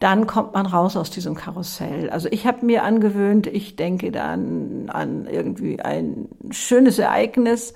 dann 0.00 0.26
kommt 0.26 0.54
man 0.54 0.64
raus 0.64 0.96
aus 0.96 1.10
diesem 1.10 1.34
Karussell. 1.34 2.08
Also 2.08 2.28
ich 2.30 2.46
habe 2.46 2.64
mir 2.64 2.84
angewöhnt, 2.84 3.46
ich 3.46 3.76
denke 3.76 4.10
dann 4.10 4.88
an 4.88 5.26
irgendwie 5.26 5.80
ein 5.80 6.28
schönes 6.50 6.98
Ereignis, 6.98 7.74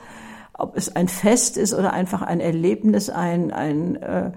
ob 0.55 0.77
es 0.77 0.95
ein 0.97 1.09
Fest 1.09 1.59
ist 1.59 1.75
oder 1.75 1.93
einfach 1.93 2.23
ein 2.23 2.41
Erlebnis, 2.41 3.11
ein, 3.11 3.53
ein 3.53 3.97
äh, 3.97 4.33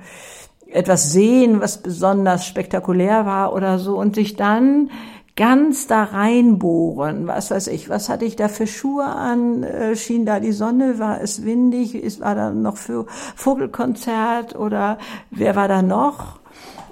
etwas 0.72 1.12
sehen, 1.12 1.62
was 1.62 1.82
besonders 1.82 2.46
spektakulär 2.46 3.26
war 3.26 3.54
oder 3.54 3.80
so 3.80 3.98
und 3.98 4.16
sich 4.16 4.36
dann 4.36 4.90
ganz 5.36 5.88
da 5.88 6.04
reinbohren. 6.04 7.28
Was 7.28 7.52
weiß 7.52 7.68
ich, 7.68 7.90
was 7.90 8.10
hatte 8.10 8.26
ich 8.26 8.36
da 8.36 8.50
für 8.50 8.68
Schuhe 8.68 9.06
an? 9.06 9.64
Äh, 9.64 9.96
schien 9.96 10.26
da 10.26 10.40
die 10.40 10.52
Sonne? 10.52 11.00
War 11.00 11.22
es 11.22 11.46
windig? 11.46 12.20
War 12.20 12.36
da 12.36 12.52
noch 12.52 12.78
für 12.78 13.06
Vogelkonzert 13.36 14.56
oder 14.56 14.98
wer 15.30 15.56
war 15.56 15.68
da 15.68 15.82
noch? 15.82 16.40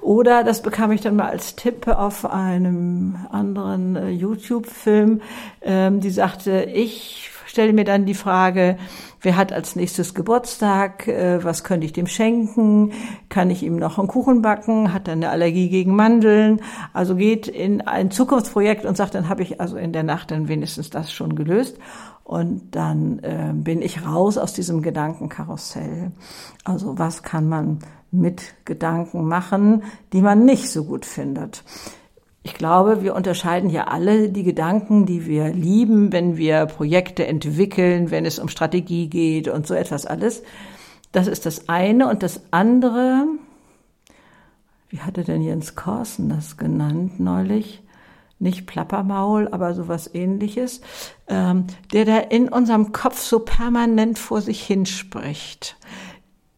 Oder 0.02 0.44
das 0.44 0.62
bekam 0.62 0.92
ich 0.92 1.02
dann 1.02 1.16
mal 1.16 1.30
als 1.30 1.56
Tipp 1.56 1.88
auf 1.88 2.32
einem 2.32 3.16
anderen 3.32 3.96
äh, 3.96 4.10
YouTube-Film, 4.10 5.22
ähm, 5.64 6.00
die 6.00 6.12
sagte, 6.12 6.70
ich 6.72 7.32
stelle 7.56 7.72
mir 7.72 7.86
dann 7.86 8.06
die 8.06 8.16
Frage, 8.16 8.76
wer 9.22 9.38
hat 9.38 9.54
als 9.54 9.78
nächstes 9.78 10.14
Geburtstag, 10.14 11.08
äh, 11.08 11.42
was 11.42 11.64
könnte 11.64 11.86
ich 11.86 11.94
dem 11.94 12.06
schenken, 12.06 12.92
kann 13.30 13.50
ich 13.50 13.64
ihm 13.64 13.78
noch 13.78 13.98
einen 13.98 14.10
Kuchen 14.10 14.42
backen, 14.42 14.92
hat 14.92 15.08
er 15.08 15.14
eine 15.14 15.30
Allergie 15.30 15.70
gegen 15.70 15.96
Mandeln, 15.96 16.60
also 16.92 17.16
geht 17.16 17.48
in 17.48 17.80
ein 17.80 18.12
Zukunftsprojekt 18.12 18.84
und 18.84 18.98
sagt, 18.98 19.16
dann 19.16 19.30
habe 19.30 19.42
ich 19.42 19.62
also 19.62 19.78
in 19.78 19.94
der 19.94 20.04
Nacht 20.04 20.32
dann 20.32 20.50
wenigstens 20.50 20.90
das 20.90 21.14
schon 21.14 21.36
gelöst. 21.36 21.78
Und 22.26 22.76
dann 22.76 23.20
äh, 23.20 23.54
bin 23.54 23.82
ich 23.82 24.06
raus 24.06 24.38
aus 24.38 24.52
diesem 24.52 24.82
Gedankenkarussell. 24.82 26.12
Also 26.66 27.00
was 27.00 27.24
kann 27.24 27.48
man 27.48 27.80
mit 28.12 28.56
Gedanken 28.66 29.26
machen, 29.30 29.84
die 30.12 30.22
man 30.22 30.44
nicht 30.44 30.70
so 30.70 30.84
gut 30.84 31.06
findet? 31.06 31.64
Ich 32.46 32.54
glaube, 32.54 33.02
wir 33.02 33.16
unterscheiden 33.16 33.72
ja 33.72 33.86
alle 33.86 34.30
die 34.30 34.44
Gedanken, 34.44 35.08
die 35.08 35.26
wir 35.26 35.50
lieben, 35.50 36.14
wenn 36.14 36.38
wir 36.38 36.68
Projekte 36.68 37.26
entwickeln, 37.26 38.12
wenn 38.12 38.24
es 38.24 38.38
um 38.38 38.50
Strategie 38.50 39.10
geht 39.10 39.48
und 39.48 39.66
so 39.66 39.74
etwas 39.74 40.06
alles. 40.06 40.44
Das 41.12 41.26
ist 41.26 41.48
das 41.48 41.70
eine. 41.70 42.08
Und 42.08 42.22
das 42.22 42.42
andere, 42.52 43.26
wie 44.90 45.00
hatte 45.00 45.24
denn 45.24 45.42
Jens 45.42 45.74
Korsen 45.74 46.30
das 46.30 46.56
genannt 46.56 47.20
neulich? 47.20 47.82
Nicht 48.38 48.68
Plappermaul, 48.68 49.48
aber 49.48 49.74
sowas 49.74 50.08
ähnliches, 50.14 50.82
ähm, 51.28 51.66
der 51.94 52.06
da 52.06 52.20
in 52.20 52.50
unserem 52.50 52.92
Kopf 52.92 53.20
so 53.20 53.40
permanent 53.40 54.20
vor 54.20 54.42
sich 54.42 54.62
hinspricht 54.64 55.78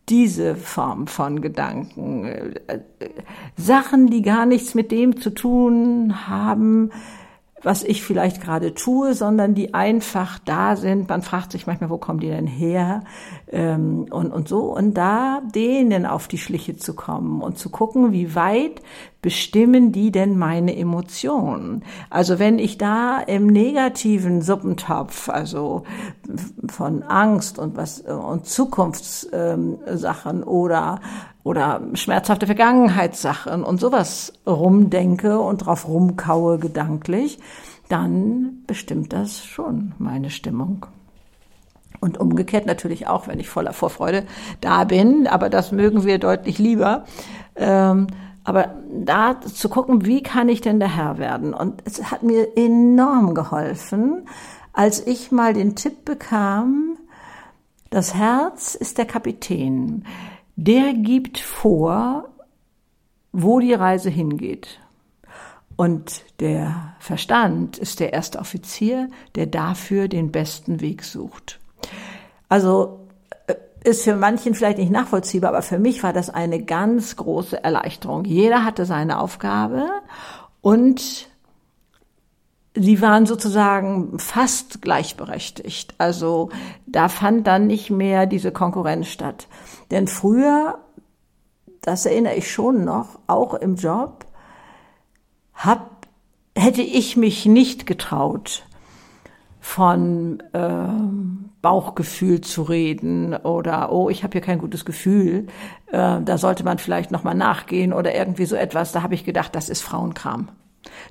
diese 0.09 0.55
Form 0.55 1.07
von 1.07 1.41
Gedanken, 1.41 2.25
äh, 2.25 2.53
äh, 2.67 3.09
Sachen, 3.57 4.07
die 4.07 4.21
gar 4.21 4.45
nichts 4.45 4.73
mit 4.73 4.91
dem 4.91 5.19
zu 5.19 5.31
tun 5.31 6.27
haben, 6.27 6.91
was 7.63 7.83
ich 7.83 8.03
vielleicht 8.03 8.41
gerade 8.41 8.75
tue, 8.75 9.13
sondern 9.13 9.55
die 9.55 9.73
einfach 9.73 10.39
da 10.39 10.75
sind. 10.75 11.09
Man 11.09 11.21
fragt 11.23 11.51
sich 11.51 11.65
manchmal, 11.65 11.89
wo 11.89 11.97
kommen 11.97 12.19
die 12.19 12.29
denn 12.29 12.47
her? 12.47 13.03
Ähm, 13.51 14.05
und, 14.11 14.31
und 14.31 14.47
so. 14.47 14.75
Und 14.75 14.93
da 14.93 15.41
denen 15.53 16.05
auf 16.05 16.27
die 16.27 16.37
Schliche 16.37 16.77
zu 16.77 16.95
kommen 16.95 17.41
und 17.41 17.57
zu 17.57 17.69
gucken, 17.69 18.13
wie 18.13 18.35
weit 18.35 18.81
bestimmen 19.21 19.91
die 19.91 20.11
denn 20.11 20.37
meine 20.37 20.77
Emotionen? 20.77 21.83
Also 22.09 22.37
wenn 22.37 22.59
ich 22.59 22.77
da 22.77 23.19
im 23.19 23.47
negativen 23.47 24.41
Suppentopf, 24.41 25.27
also 25.27 25.83
von 26.69 27.03
Angst 27.03 27.57
und 27.59 27.77
was 27.77 28.01
und 28.01 28.45
Zukunftssachen 28.45 30.43
oder 30.43 30.99
oder 31.43 31.81
schmerzhafte 31.93 32.45
Vergangenheitssachen 32.45 33.63
und 33.63 33.79
sowas 33.79 34.33
rumdenke 34.45 35.39
und 35.39 35.65
drauf 35.65 35.87
rumkaue 35.87 36.59
gedanklich, 36.59 37.39
dann 37.87 38.63
bestimmt 38.67 39.13
das 39.13 39.45
schon 39.45 39.93
meine 39.97 40.29
Stimmung. 40.29 40.85
Und 42.01 42.19
umgekehrt 42.19 42.65
natürlich 42.65 43.07
auch, 43.07 43.27
wenn 43.27 43.39
ich 43.39 43.49
voller 43.49 43.73
Vorfreude 43.73 44.23
da 44.61 44.83
bin, 44.83 45.25
aber 45.25 45.49
das 45.49 45.71
mögen 45.71 46.03
wir 46.03 46.19
deutlich 46.19 46.59
lieber. 46.59 47.05
Ähm, 47.55 48.07
aber 48.43 48.75
da 48.89 49.41
zu 49.41 49.67
gucken, 49.67 50.05
wie 50.05 50.23
kann 50.23 50.47
ich 50.47 50.61
denn 50.61 50.79
der 50.79 50.95
Herr 50.95 51.17
werden? 51.17 51.53
Und 51.53 51.81
es 51.85 52.11
hat 52.11 52.23
mir 52.23 52.55
enorm 52.55 53.33
geholfen, 53.33 54.25
als 54.77 55.05
ich 55.05 55.31
mal 55.31 55.53
den 55.53 55.75
Tipp 55.75 56.05
bekam, 56.05 56.97
das 57.89 58.13
Herz 58.13 58.75
ist 58.75 58.97
der 58.97 59.05
Kapitän 59.05 60.05
der 60.57 60.93
gibt 60.93 61.37
vor, 61.37 62.29
wo 63.31 63.59
die 63.59 63.73
Reise 63.73 64.09
hingeht. 64.09 64.79
Und 65.75 66.23
der 66.39 66.95
Verstand 66.99 67.77
ist 67.77 67.99
der 67.99 68.11
erste 68.11 68.39
Offizier, 68.39 69.09
der 69.35 69.45
dafür 69.45 70.07
den 70.07 70.31
besten 70.31 70.81
Weg 70.81 71.03
sucht. 71.03 71.59
Also 72.49 73.07
äh, 73.45 73.53
ist 73.83 74.03
für 74.03 74.15
manchen 74.15 74.55
vielleicht 74.55 74.79
nicht 74.79 74.91
nachvollziehbar, 74.91 75.51
aber 75.51 75.61
für 75.61 75.77
mich 75.77 76.01
war 76.01 76.11
das 76.11 76.31
eine 76.31 76.63
ganz 76.63 77.15
große 77.15 77.63
Erleichterung. 77.63 78.25
Jeder 78.25 78.65
hatte 78.65 78.87
seine 78.87 79.19
Aufgabe 79.19 79.87
und 80.61 81.26
sie 82.79 83.01
waren 83.01 83.25
sozusagen 83.25 84.19
fast 84.19 84.81
gleichberechtigt. 84.81 85.95
Also 85.97 86.49
da 86.85 87.09
fand 87.09 87.47
dann 87.47 87.67
nicht 87.67 87.89
mehr 87.89 88.25
diese 88.25 88.51
Konkurrenz 88.51 89.07
statt. 89.07 89.47
Denn 89.91 90.07
früher, 90.07 90.79
das 91.81 92.05
erinnere 92.05 92.35
ich 92.35 92.51
schon 92.51 92.85
noch, 92.85 93.19
auch 93.27 93.53
im 93.53 93.75
Job, 93.75 94.25
hab, 95.53 96.07
hätte 96.55 96.81
ich 96.81 97.17
mich 97.17 97.45
nicht 97.45 97.85
getraut, 97.85 98.63
von 99.59 100.41
äh, 100.53 100.87
Bauchgefühl 101.61 102.39
zu 102.39 102.63
reden 102.63 103.35
oder 103.35 103.91
oh, 103.91 104.09
ich 104.09 104.23
habe 104.23 104.31
hier 104.31 104.41
kein 104.41 104.59
gutes 104.59 104.85
Gefühl, 104.85 105.47
äh, 105.87 106.21
da 106.21 106.37
sollte 106.37 106.63
man 106.63 106.77
vielleicht 106.77 107.11
noch 107.11 107.25
mal 107.25 107.33
nachgehen 107.33 107.91
oder 107.91 108.15
irgendwie 108.15 108.45
so 108.45 108.55
etwas. 108.55 108.93
Da 108.93 109.01
habe 109.03 109.13
ich 109.13 109.25
gedacht, 109.25 109.55
das 109.55 109.67
ist 109.67 109.81
Frauenkram. 109.81 110.47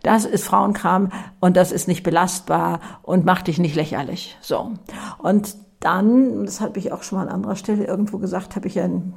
Das 0.02 0.24
ist 0.24 0.44
Frauenkram 0.44 1.10
und 1.40 1.56
das 1.56 1.72
ist 1.72 1.88
nicht 1.88 2.02
belastbar 2.02 2.80
und 3.02 3.24
macht 3.24 3.46
dich 3.46 3.58
nicht 3.58 3.74
lächerlich. 3.74 4.36
So. 4.40 4.72
Und 5.18 5.56
dann, 5.80 6.44
das 6.44 6.60
habe 6.60 6.78
ich 6.78 6.92
auch 6.92 7.02
schon 7.02 7.18
mal 7.18 7.28
an 7.28 7.34
anderer 7.34 7.56
Stelle 7.56 7.84
irgendwo 7.84 8.18
gesagt, 8.18 8.56
habe 8.56 8.66
ich 8.66 8.80
ein, 8.80 9.14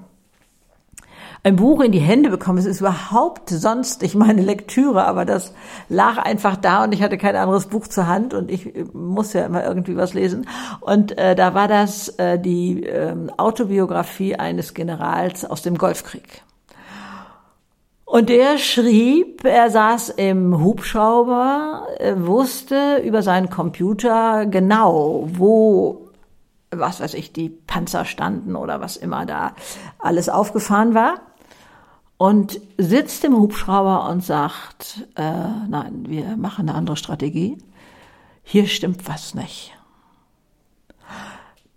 ein 1.44 1.56
Buch 1.56 1.82
in 1.82 1.92
die 1.92 2.00
Hände 2.00 2.30
bekommen. 2.30 2.58
Es 2.58 2.66
ist 2.66 2.82
überhaupt 2.82 3.50
sonst 3.50 4.02
nicht 4.02 4.16
meine 4.16 4.42
Lektüre, 4.42 5.06
aber 5.06 5.26
das 5.26 5.54
lag 5.88 6.18
einfach 6.18 6.58
da 6.58 6.84
und 6.84 6.94
ich 6.94 7.02
hatte 7.02 7.18
kein 7.18 7.36
anderes 7.36 7.68
Buch 7.68 7.88
zur 7.88 8.08
Hand 8.08 8.34
und 8.34 8.52
ich 8.52 8.72
muss 8.94 9.34
ja 9.34 9.46
immer 9.46 9.64
irgendwie 9.64 9.96
was 9.96 10.14
lesen. 10.14 10.48
Und 10.82 11.18
äh, 11.18 11.36
da 11.36 11.54
war 11.54 11.68
das 11.68 12.10
äh, 12.20 12.38
die 12.40 12.84
äh, 12.84 13.16
Autobiografie 13.38 14.36
eines 14.36 14.74
Generals 14.74 15.46
aus 15.46 15.62
dem 15.62 15.78
Golfkrieg. 15.78 16.44
Und 18.10 18.30
der 18.30 18.58
schrieb, 18.58 19.46
er 19.46 19.70
saß 19.70 20.10
im 20.10 20.64
Hubschrauber, 20.64 21.86
wusste 22.16 23.04
über 23.06 23.22
seinen 23.22 23.52
Computer 23.52 24.48
genau, 24.48 25.28
wo 25.28 26.10
was 26.72 27.02
weiß 27.02 27.14
ich, 27.14 27.34
die 27.34 27.50
Panzer 27.50 28.06
standen 28.06 28.56
oder 28.56 28.82
was 28.82 28.98
immer 28.98 29.28
da 29.28 29.54
alles 30.00 30.28
aufgefahren 30.28 30.96
war. 30.96 31.22
und 32.18 32.60
sitzt 32.80 33.24
im 33.26 33.38
Hubschrauber 33.38 34.10
und 34.10 34.24
sagt, 34.24 35.08
äh, 35.16 35.32
nein, 35.68 36.06
wir 36.08 36.36
machen 36.36 36.68
eine 36.68 36.78
andere 36.78 36.98
Strategie. 36.98 37.60
Hier 38.42 38.66
stimmt 38.66 39.08
was 39.08 39.36
nicht. 39.36 39.78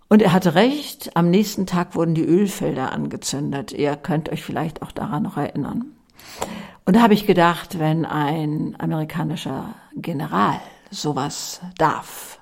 Und 0.09 0.23
er 0.23 0.33
hatte 0.33 0.55
recht, 0.55 1.15
am 1.15 1.29
nächsten 1.29 1.67
Tag 1.67 1.95
wurden 1.95 2.15
die 2.15 2.25
Ölfelder 2.25 2.91
angezündet. 2.91 3.71
Ihr 3.71 3.95
könnt 3.95 4.29
euch 4.29 4.43
vielleicht 4.43 4.81
auch 4.81 4.91
daran 4.91 5.21
noch 5.21 5.37
erinnern. 5.37 5.93
Und 6.85 6.95
da 6.95 7.01
habe 7.01 7.13
ich 7.13 7.25
gedacht, 7.25 7.79
wenn 7.79 8.05
ein 8.05 8.75
amerikanischer 8.77 9.75
General 9.95 10.59
sowas 10.91 11.61
darf, 11.77 12.39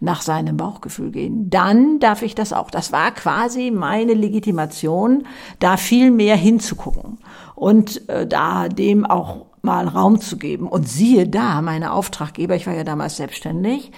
nach 0.00 0.20
seinem 0.20 0.56
Bauchgefühl 0.56 1.10
gehen, 1.10 1.48
dann 1.48 1.98
darf 1.98 2.22
ich 2.22 2.34
das 2.34 2.52
auch. 2.52 2.70
Das 2.70 2.92
war 2.92 3.12
quasi 3.12 3.70
meine 3.70 4.12
Legitimation, 4.12 5.26
da 5.60 5.76
viel 5.76 6.10
mehr 6.10 6.36
hinzugucken 6.36 7.18
und 7.54 8.06
äh, 8.08 8.26
da 8.26 8.68
dem 8.68 9.06
auch 9.06 9.46
mal 9.62 9.88
Raum 9.88 10.20
zu 10.20 10.36
geben. 10.36 10.68
Und 10.68 10.88
siehe 10.88 11.26
da, 11.26 11.62
meine 11.62 11.92
Auftraggeber, 11.92 12.54
ich 12.54 12.66
war 12.66 12.74
ja 12.74 12.84
damals 12.84 13.16
selbstständig, 13.16 13.92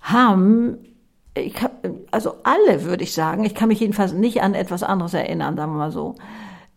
haben 0.00 0.78
ich 1.34 1.62
hab, 1.62 1.86
also 2.10 2.34
alle 2.42 2.84
würde 2.84 3.04
ich 3.04 3.14
sagen, 3.14 3.44
ich 3.44 3.54
kann 3.54 3.68
mich 3.68 3.80
jedenfalls 3.80 4.12
nicht 4.12 4.42
an 4.42 4.54
etwas 4.54 4.82
anderes 4.82 5.14
erinnern, 5.14 5.56
sagen 5.56 5.72
wir 5.72 5.78
mal 5.78 5.92
so, 5.92 6.16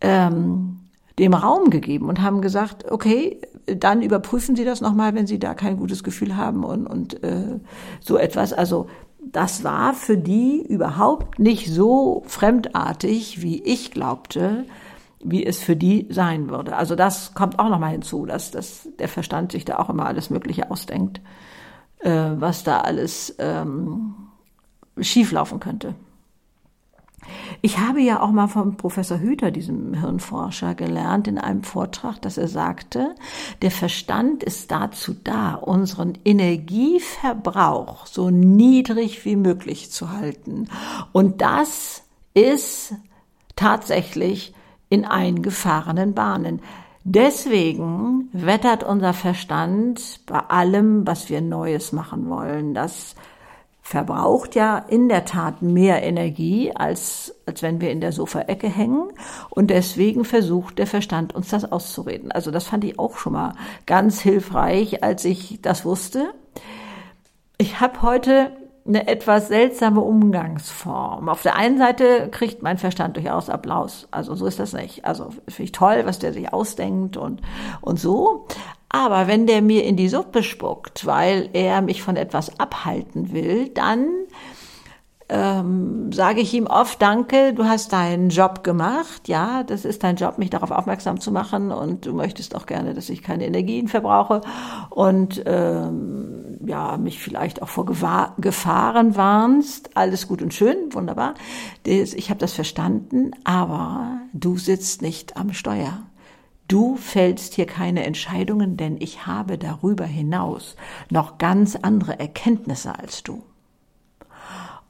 ähm, 0.00 0.75
dem 1.18 1.34
Raum 1.34 1.70
gegeben 1.70 2.08
und 2.08 2.20
haben 2.20 2.42
gesagt, 2.42 2.90
okay, 2.90 3.40
dann 3.66 4.02
überprüfen 4.02 4.54
Sie 4.54 4.64
das 4.64 4.80
nochmal, 4.80 5.14
wenn 5.14 5.26
Sie 5.26 5.38
da 5.38 5.54
kein 5.54 5.78
gutes 5.78 6.04
Gefühl 6.04 6.36
haben 6.36 6.62
und, 6.62 6.86
und 6.86 7.22
äh, 7.24 7.58
so 8.00 8.16
etwas. 8.18 8.52
Also 8.52 8.86
das 9.32 9.64
war 9.64 9.94
für 9.94 10.16
die 10.16 10.64
überhaupt 10.66 11.38
nicht 11.38 11.72
so 11.72 12.22
fremdartig, 12.26 13.42
wie 13.42 13.62
ich 13.62 13.90
glaubte, 13.90 14.64
wie 15.24 15.44
es 15.44 15.58
für 15.58 15.74
die 15.74 16.06
sein 16.10 16.48
würde. 16.50 16.76
Also 16.76 16.94
das 16.94 17.34
kommt 17.34 17.58
auch 17.58 17.68
nochmal 17.68 17.92
hinzu, 17.92 18.26
dass, 18.26 18.50
dass 18.50 18.88
der 18.98 19.08
Verstand 19.08 19.52
sich 19.52 19.64
da 19.64 19.78
auch 19.78 19.90
immer 19.90 20.06
alles 20.06 20.30
Mögliche 20.30 20.70
ausdenkt, 20.70 21.20
äh, 22.00 22.30
was 22.36 22.62
da 22.62 22.82
alles 22.82 23.34
ähm, 23.38 24.14
schieflaufen 25.00 25.60
könnte. 25.60 25.94
Ich 27.62 27.78
habe 27.78 28.00
ja 28.00 28.20
auch 28.20 28.30
mal 28.30 28.48
von 28.48 28.76
Professor 28.76 29.18
Hüter, 29.18 29.50
diesem 29.50 29.94
Hirnforscher, 29.94 30.74
gelernt 30.74 31.28
in 31.28 31.38
einem 31.38 31.62
Vortrag, 31.62 32.20
dass 32.22 32.38
er 32.38 32.48
sagte, 32.48 33.14
der 33.62 33.70
Verstand 33.70 34.42
ist 34.42 34.70
dazu 34.70 35.14
da, 35.14 35.54
unseren 35.54 36.18
Energieverbrauch 36.24 38.06
so 38.06 38.30
niedrig 38.30 39.24
wie 39.24 39.36
möglich 39.36 39.90
zu 39.90 40.12
halten. 40.12 40.68
Und 41.12 41.40
das 41.40 42.04
ist 42.34 42.94
tatsächlich 43.56 44.54
in 44.88 45.04
eingefahrenen 45.04 46.14
Bahnen. 46.14 46.60
Deswegen 47.08 48.28
wettert 48.32 48.82
unser 48.82 49.12
Verstand 49.12 50.20
bei 50.26 50.40
allem, 50.40 51.06
was 51.06 51.30
wir 51.30 51.40
Neues 51.40 51.92
machen 51.92 52.28
wollen. 52.28 52.74
Das 52.74 53.14
verbraucht 53.86 54.56
ja 54.56 54.78
in 54.78 55.08
der 55.08 55.24
Tat 55.24 55.62
mehr 55.62 56.02
Energie, 56.02 56.72
als, 56.74 57.36
als 57.46 57.62
wenn 57.62 57.80
wir 57.80 57.92
in 57.92 58.00
der 58.00 58.10
Sofaecke 58.10 58.68
hängen. 58.68 59.12
Und 59.48 59.70
deswegen 59.70 60.24
versucht 60.24 60.80
der 60.80 60.88
Verstand 60.88 61.36
uns 61.36 61.50
das 61.50 61.70
auszureden. 61.70 62.32
Also 62.32 62.50
das 62.50 62.64
fand 62.64 62.82
ich 62.82 62.98
auch 62.98 63.16
schon 63.16 63.34
mal 63.34 63.52
ganz 63.86 64.20
hilfreich, 64.20 65.04
als 65.04 65.24
ich 65.24 65.60
das 65.62 65.84
wusste. 65.84 66.34
Ich 67.58 67.78
habe 67.78 68.02
heute 68.02 68.50
eine 68.88 69.06
etwas 69.06 69.46
seltsame 69.46 70.00
Umgangsform. 70.00 71.28
Auf 71.28 71.42
der 71.42 71.54
einen 71.54 71.78
Seite 71.78 72.28
kriegt 72.32 72.62
mein 72.62 72.78
Verstand 72.78 73.16
durchaus 73.16 73.48
Applaus. 73.48 74.08
Also 74.10 74.34
so 74.34 74.46
ist 74.46 74.58
das 74.58 74.72
nicht. 74.72 75.04
Also 75.04 75.30
finde 75.46 75.62
ich 75.62 75.72
toll, 75.72 76.02
was 76.06 76.18
der 76.18 76.32
sich 76.32 76.52
ausdenkt 76.52 77.16
und, 77.16 77.40
und 77.82 78.00
so. 78.00 78.48
Aber 78.88 79.26
wenn 79.26 79.46
der 79.46 79.62
mir 79.62 79.84
in 79.84 79.96
die 79.96 80.08
Suppe 80.08 80.42
spuckt, 80.42 81.06
weil 81.06 81.50
er 81.52 81.82
mich 81.82 82.02
von 82.02 82.16
etwas 82.16 82.58
abhalten 82.60 83.32
will, 83.32 83.68
dann 83.68 84.06
ähm, 85.28 86.12
sage 86.12 86.40
ich 86.40 86.54
ihm 86.54 86.68
oft, 86.68 87.02
danke, 87.02 87.52
du 87.52 87.64
hast 87.64 87.92
deinen 87.92 88.28
Job 88.28 88.62
gemacht. 88.62 89.26
Ja, 89.26 89.64
das 89.64 89.84
ist 89.84 90.04
dein 90.04 90.14
Job, 90.14 90.38
mich 90.38 90.50
darauf 90.50 90.70
aufmerksam 90.70 91.20
zu 91.20 91.32
machen 91.32 91.72
und 91.72 92.06
du 92.06 92.12
möchtest 92.12 92.54
auch 92.54 92.66
gerne, 92.66 92.94
dass 92.94 93.08
ich 93.08 93.22
keine 93.22 93.44
Energien 93.44 93.88
verbrauche 93.88 94.40
und 94.90 95.42
ähm, 95.46 96.58
ja, 96.64 96.96
mich 96.96 97.18
vielleicht 97.18 97.60
auch 97.60 97.68
vor 97.68 97.86
Gewahr 97.86 98.34
Gefahren 98.38 99.16
warnst. 99.16 99.96
Alles 99.96 100.28
gut 100.28 100.42
und 100.42 100.54
schön, 100.54 100.76
wunderbar. 100.92 101.34
Ich 101.84 102.30
habe 102.30 102.38
das 102.38 102.52
verstanden, 102.52 103.32
aber 103.42 104.18
du 104.32 104.56
sitzt 104.58 105.02
nicht 105.02 105.36
am 105.36 105.52
Steuer. 105.52 106.04
Du 106.68 106.96
fällst 106.96 107.54
hier 107.54 107.66
keine 107.66 108.04
Entscheidungen, 108.04 108.76
denn 108.76 108.96
ich 108.98 109.26
habe 109.26 109.58
darüber 109.58 110.04
hinaus 110.04 110.76
noch 111.10 111.38
ganz 111.38 111.76
andere 111.76 112.18
Erkenntnisse 112.18 112.98
als 112.98 113.22
du. 113.22 113.42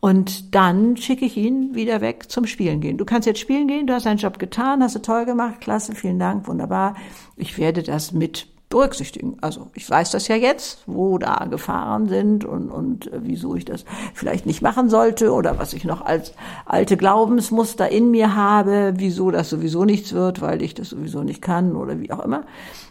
Und 0.01 0.55
dann 0.55 0.97
schicke 0.97 1.25
ich 1.25 1.37
ihn 1.37 1.75
wieder 1.75 2.01
weg 2.01 2.31
zum 2.31 2.47
Spielen 2.47 2.81
gehen. 2.81 2.97
Du 2.97 3.05
kannst 3.05 3.27
jetzt 3.27 3.41
spielen 3.41 3.67
gehen, 3.67 3.87
du 3.87 3.95
hast 3.95 4.07
deinen 4.07 4.19
Job 4.19 4.39
getan, 4.39 4.83
hast 4.83 4.95
du 4.95 5.01
toll 5.01 5.25
gemacht, 5.25 5.61
klasse, 5.61 5.95
vielen 5.95 6.19
Dank, 6.19 6.47
wunderbar. 6.47 6.95
Ich 7.37 7.59
werde 7.59 7.83
das 7.83 8.13
mit 8.13 8.47
berücksichtigen. 8.69 9.37
Also 9.41 9.69
ich 9.75 9.89
weiß 9.89 10.11
das 10.11 10.29
ja 10.29 10.37
jetzt, 10.37 10.83
wo 10.87 11.19
da 11.19 11.47
Gefahren 11.49 12.09
sind 12.09 12.45
und, 12.45 12.71
und 12.71 13.13
äh, 13.13 13.21
wieso 13.23 13.55
ich 13.55 13.65
das 13.65 13.85
vielleicht 14.15 14.45
nicht 14.45 14.61
machen 14.61 14.91
sollte 14.91 15.33
oder 15.33 15.59
was 15.59 15.73
ich 15.73 15.85
noch 15.85 16.05
als 16.05 16.33
alte 16.65 16.97
Glaubensmuster 16.97 17.89
in 17.89 18.11
mir 18.11 18.35
habe, 18.35 18.95
wieso 18.97 19.31
das 19.31 19.51
sowieso 19.51 19.85
nichts 19.85 20.13
wird, 20.13 20.41
weil 20.41 20.63
ich 20.63 20.75
das 20.75 20.91
sowieso 20.91 21.23
nicht 21.23 21.43
kann 21.43 21.77
oder 21.77 22.01
wie 22.01 22.11
auch 22.11 22.25
immer. 22.25 22.45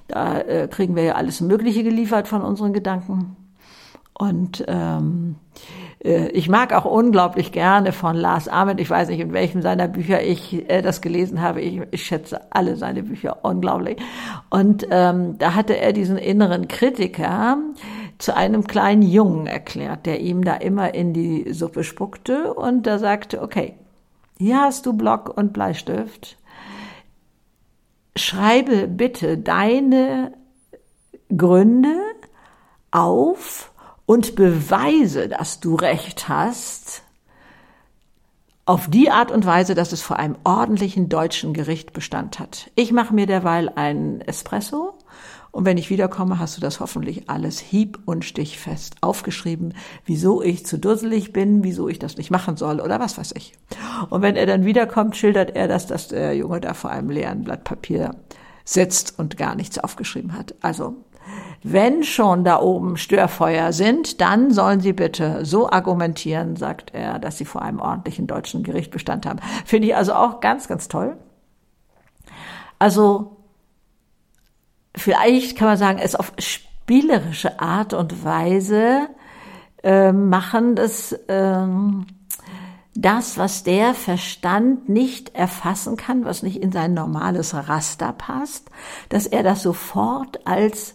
Da 0.07 0.39
äh, 0.39 0.67
kriegen 0.69 0.95
wir 0.95 1.03
ja 1.03 1.15
alles 1.15 1.41
Mögliche 1.41 1.83
geliefert 1.83 2.27
von 2.27 2.41
unseren 2.41 2.71
Gedanken. 2.71 3.35
Und 4.17 4.63
ähm, 4.67 5.35
äh, 5.55 5.84
ich 6.05 6.49
mag 6.49 6.71
auch 6.71 6.85
unglaublich 6.85 7.51
gerne 7.51 7.91
von 7.91 8.15
Lars 8.15 8.47
Ahmed, 8.47 8.79
ich 8.79 8.89
weiß 8.89 9.09
nicht, 9.09 9.19
in 9.19 9.33
welchem 9.33 9.63
seiner 9.63 9.87
Bücher 9.87 10.21
ich 10.21 10.69
äh, 10.69 10.83
das 10.83 11.01
gelesen 11.01 11.41
habe, 11.41 11.61
ich, 11.61 11.81
ich 11.89 12.05
schätze 12.05 12.41
alle 12.51 12.75
seine 12.75 13.01
Bücher 13.01 13.39
unglaublich. 13.43 13.97
Und 14.51 14.85
ähm, 14.91 15.39
da 15.39 15.55
hatte 15.55 15.75
er 15.77 15.93
diesen 15.93 16.17
inneren 16.17 16.67
Kritiker 16.67 17.57
zu 18.19 18.35
einem 18.35 18.67
kleinen 18.67 19.01
Jungen 19.01 19.47
erklärt, 19.47 20.05
der 20.05 20.19
ihm 20.21 20.43
da 20.43 20.53
immer 20.53 20.93
in 20.93 21.13
die 21.13 21.51
Suppe 21.51 21.83
spuckte 21.83 22.53
und 22.53 22.85
da 22.85 22.99
sagte, 22.99 23.41
okay, 23.41 23.73
hier 24.37 24.61
hast 24.61 24.85
du 24.85 24.93
Block 24.93 25.35
und 25.35 25.53
Bleistift, 25.53 26.37
schreibe 28.15 28.87
bitte 28.87 29.39
deine 29.39 30.33
Gründe 31.35 31.95
auf 32.91 33.71
und 34.05 34.35
beweise, 34.35 35.27
dass 35.27 35.59
du 35.59 35.75
recht 35.75 36.29
hast, 36.29 37.03
auf 38.67 38.89
die 38.89 39.11
Art 39.11 39.31
und 39.31 39.45
Weise, 39.45 39.75
dass 39.75 39.91
es 39.91 40.01
vor 40.01 40.17
einem 40.17 40.37
ordentlichen 40.43 41.07
deutschen 41.07 41.53
Gericht 41.53 41.93
Bestand 41.93 42.39
hat. 42.39 42.71
Ich 42.75 42.91
mache 42.91 43.13
mir 43.13 43.27
derweil 43.27 43.69
einen 43.69 44.21
Espresso 44.21 44.97
und 45.55 45.63
wenn 45.63 45.77
ich 45.77 45.89
wiederkomme, 45.89 46.37
hast 46.37 46.57
du 46.57 46.61
das 46.61 46.81
hoffentlich 46.81 47.29
alles 47.29 47.59
hieb- 47.59 47.99
und 48.03 48.25
stichfest 48.25 48.95
aufgeschrieben, 48.99 49.73
wieso 50.03 50.41
ich 50.41 50.65
zu 50.65 50.77
dusselig 50.77 51.31
bin, 51.31 51.63
wieso 51.63 51.87
ich 51.87 51.97
das 51.97 52.17
nicht 52.17 52.29
machen 52.29 52.57
soll 52.57 52.81
oder 52.81 52.99
was 52.99 53.17
weiß 53.17 53.33
ich. 53.37 53.53
Und 54.09 54.21
wenn 54.21 54.35
er 54.35 54.47
dann 54.47 54.65
wiederkommt, 54.65 55.15
schildert 55.15 55.55
er 55.55 55.69
das, 55.69 55.87
dass 55.87 56.09
der 56.09 56.35
Junge 56.35 56.59
da 56.59 56.73
vor 56.73 56.89
einem 56.89 57.09
leeren 57.09 57.45
Blatt 57.45 57.63
Papier 57.63 58.15
sitzt 58.65 59.17
und 59.17 59.37
gar 59.37 59.55
nichts 59.55 59.79
aufgeschrieben 59.79 60.33
hat. 60.33 60.55
Also 60.59 60.95
wenn 61.67 62.03
schon 62.03 62.43
da 62.43 62.61
oben 62.61 62.95
Störfeuer 62.95 63.73
sind, 63.73 64.21
dann 64.21 64.51
sollen 64.51 64.81
Sie 64.81 64.93
bitte 64.93 65.43
so 65.45 65.67
argumentieren, 65.67 66.55
sagt 66.55 66.93
er, 66.93 67.17
dass 67.17 67.39
Sie 67.39 67.45
vor 67.45 67.63
einem 67.63 67.79
ordentlichen 67.79 68.27
deutschen 68.27 68.61
Gericht 68.61 68.91
Bestand 68.91 69.25
haben. 69.25 69.39
Finde 69.65 69.87
ich 69.87 69.95
also 69.95 70.13
auch 70.13 70.41
ganz, 70.41 70.67
ganz 70.67 70.89
toll. 70.89 71.17
Also 72.77 73.37
vielleicht 74.95 75.57
kann 75.57 75.69
man 75.69 75.77
sagen, 75.77 75.97
es 75.97 76.13
auf 76.13 76.33
spielerische 76.37 77.59
Art 77.59 77.95
und 77.95 78.23
Weise 78.23 79.09
äh, 79.81 80.11
machen, 80.11 80.75
dass 80.75 81.19
ähm, 81.27 82.05
das, 82.93 83.39
was 83.39 83.63
der 83.63 83.95
Verstand 83.95 84.87
nicht 84.87 85.33
erfassen 85.33 85.97
kann, 85.97 86.25
was 86.25 86.43
nicht 86.43 86.61
in 86.61 86.71
sein 86.71 86.93
normales 86.93 87.55
Raster 87.55 88.13
passt, 88.13 88.69
dass 89.09 89.25
er 89.25 89.41
das 89.41 89.63
sofort 89.63 90.45
als 90.45 90.94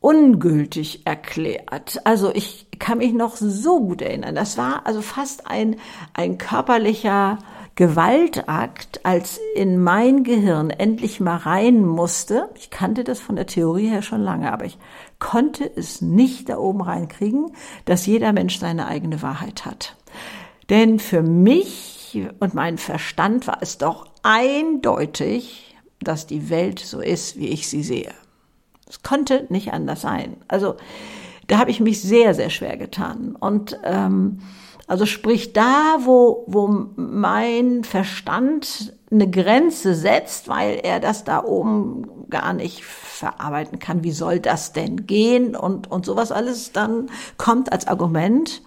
ungültig 0.00 1.06
erklärt. 1.06 2.00
Also 2.04 2.32
ich 2.32 2.66
kann 2.78 2.98
mich 2.98 3.12
noch 3.12 3.36
so 3.36 3.80
gut 3.80 4.02
erinnern. 4.02 4.34
Das 4.34 4.56
war 4.56 4.86
also 4.86 5.02
fast 5.02 5.46
ein, 5.46 5.76
ein 6.14 6.38
körperlicher 6.38 7.38
Gewaltakt, 7.74 9.04
als 9.04 9.38
in 9.54 9.80
mein 9.80 10.24
Gehirn 10.24 10.70
endlich 10.70 11.20
mal 11.20 11.36
rein 11.36 11.84
musste. 11.84 12.48
Ich 12.56 12.70
kannte 12.70 13.04
das 13.04 13.20
von 13.20 13.36
der 13.36 13.46
Theorie 13.46 13.88
her 13.88 14.02
schon 14.02 14.20
lange, 14.20 14.52
aber 14.52 14.64
ich 14.64 14.78
konnte 15.20 15.70
es 15.76 16.00
nicht 16.00 16.48
da 16.48 16.58
oben 16.58 16.80
reinkriegen, 16.80 17.52
dass 17.84 18.06
jeder 18.06 18.32
Mensch 18.32 18.58
seine 18.58 18.86
eigene 18.86 19.22
Wahrheit 19.22 19.64
hat. 19.64 19.96
Denn 20.70 20.98
für 20.98 21.22
mich 21.22 22.18
und 22.40 22.54
meinen 22.54 22.78
Verstand 22.78 23.46
war 23.46 23.58
es 23.60 23.78
doch 23.78 24.06
eindeutig, 24.22 25.76
dass 26.00 26.26
die 26.26 26.50
Welt 26.50 26.80
so 26.80 27.00
ist, 27.00 27.36
wie 27.38 27.48
ich 27.48 27.68
sie 27.68 27.82
sehe. 27.82 28.12
Es 28.88 29.02
konnte 29.02 29.46
nicht 29.48 29.72
anders 29.72 30.00
sein. 30.00 30.36
Also 30.48 30.76
da 31.46 31.58
habe 31.58 31.70
ich 31.70 31.80
mich 31.80 32.00
sehr, 32.00 32.34
sehr 32.34 32.50
schwer 32.50 32.76
getan. 32.76 33.36
Und 33.38 33.78
ähm, 33.84 34.40
also 34.86 35.04
sprich 35.04 35.52
da, 35.52 35.98
wo, 36.00 36.44
wo 36.46 36.66
mein 36.96 37.84
Verstand 37.84 38.94
eine 39.10 39.28
Grenze 39.28 39.94
setzt, 39.94 40.48
weil 40.48 40.80
er 40.82 41.00
das 41.00 41.24
da 41.24 41.44
oben 41.44 42.28
gar 42.30 42.52
nicht 42.52 42.84
verarbeiten 42.84 43.78
kann. 43.78 44.04
Wie 44.04 44.12
soll 44.12 44.40
das 44.40 44.72
denn 44.72 45.06
gehen? 45.06 45.56
Und, 45.56 45.90
und 45.90 46.06
sowas 46.06 46.32
alles 46.32 46.72
dann 46.72 47.10
kommt 47.36 47.72
als 47.72 47.86
Argument. 47.86 48.62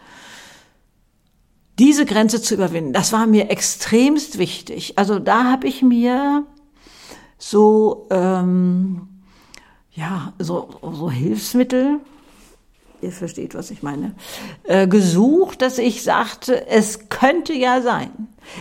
Diese 1.80 2.06
Grenze 2.06 2.42
zu 2.42 2.54
überwinden, 2.54 2.94
das 2.94 3.14
war 3.14 3.26
mir 3.26 3.50
extremst 3.50 4.38
wichtig. 4.38 4.98
Also 4.98 5.18
da 5.18 5.46
habe 5.46 5.68
ich 5.68 5.82
mir 5.82 6.46
so, 7.40 8.08
ähm, 8.12 9.11
ja, 9.94 10.34
so, 10.40 10.70
so 10.82 11.12
Hilfsmittel. 11.12 12.00
Ihr 13.02 13.12
versteht, 13.12 13.56
was 13.56 13.72
ich 13.72 13.82
meine, 13.82 14.14
äh, 14.64 14.88
gesucht, 14.88 15.62
dass 15.62 15.80
ich 15.80 16.04
sagte, 16.04 16.68
es 16.68 17.10
könnte 17.10 17.54
ja 17.54 17.82
sein. 17.82 18.12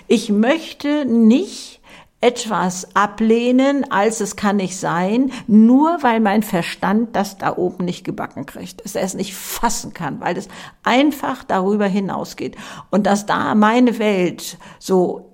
Ich 0.09 0.31
möchte 0.31 1.05
nicht 1.05 1.81
etwas 2.23 2.95
ablehnen, 2.95 3.91
als 3.91 4.21
es 4.21 4.37
kann 4.37 4.57
nicht 4.57 4.79
sein, 4.79 5.33
nur 5.47 6.03
weil 6.03 6.21
mein 6.21 6.43
Verstand 6.43 7.17
das 7.17 7.39
da 7.39 7.57
oben 7.57 7.87
nicht 7.87 8.05
gebacken 8.05 8.45
kriegt, 8.45 8.85
dass 8.85 8.95
er 8.95 9.03
es 9.03 9.15
nicht 9.15 9.35
fassen 9.35 9.95
kann, 9.95 10.21
weil 10.21 10.37
es 10.37 10.49
einfach 10.83 11.45
darüber 11.45 11.87
hinausgeht. 11.87 12.57
Und 12.91 13.07
dass 13.07 13.25
da 13.25 13.55
meine 13.55 13.99
Welt 13.99 14.59
so 14.79 15.30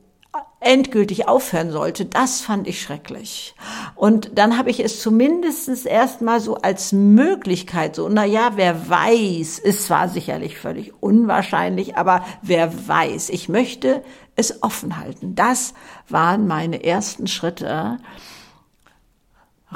endgültig 0.66 1.28
aufhören 1.28 1.70
sollte, 1.70 2.04
das 2.04 2.40
fand 2.40 2.66
ich 2.66 2.82
schrecklich. 2.82 3.54
Und 3.94 4.32
dann 4.36 4.58
habe 4.58 4.70
ich 4.70 4.80
es 4.80 5.00
zumindestens 5.00 5.84
erstmal 5.86 6.40
so 6.40 6.56
als 6.56 6.92
Möglichkeit, 6.92 7.94
so, 7.96 8.08
na 8.08 8.24
ja, 8.24 8.52
wer 8.56 8.88
weiß, 8.88 9.58
ist 9.60 9.84
zwar 9.84 10.08
sicherlich 10.08 10.58
völlig 10.58 10.92
unwahrscheinlich, 11.00 11.96
aber 11.96 12.24
wer 12.42 12.88
weiß, 12.88 13.30
ich 13.30 13.48
möchte 13.48 14.02
es 14.34 14.62
offen 14.62 14.98
halten. 14.98 15.34
Das 15.34 15.72
waren 16.08 16.46
meine 16.46 16.84
ersten 16.84 17.26
Schritte 17.26 17.98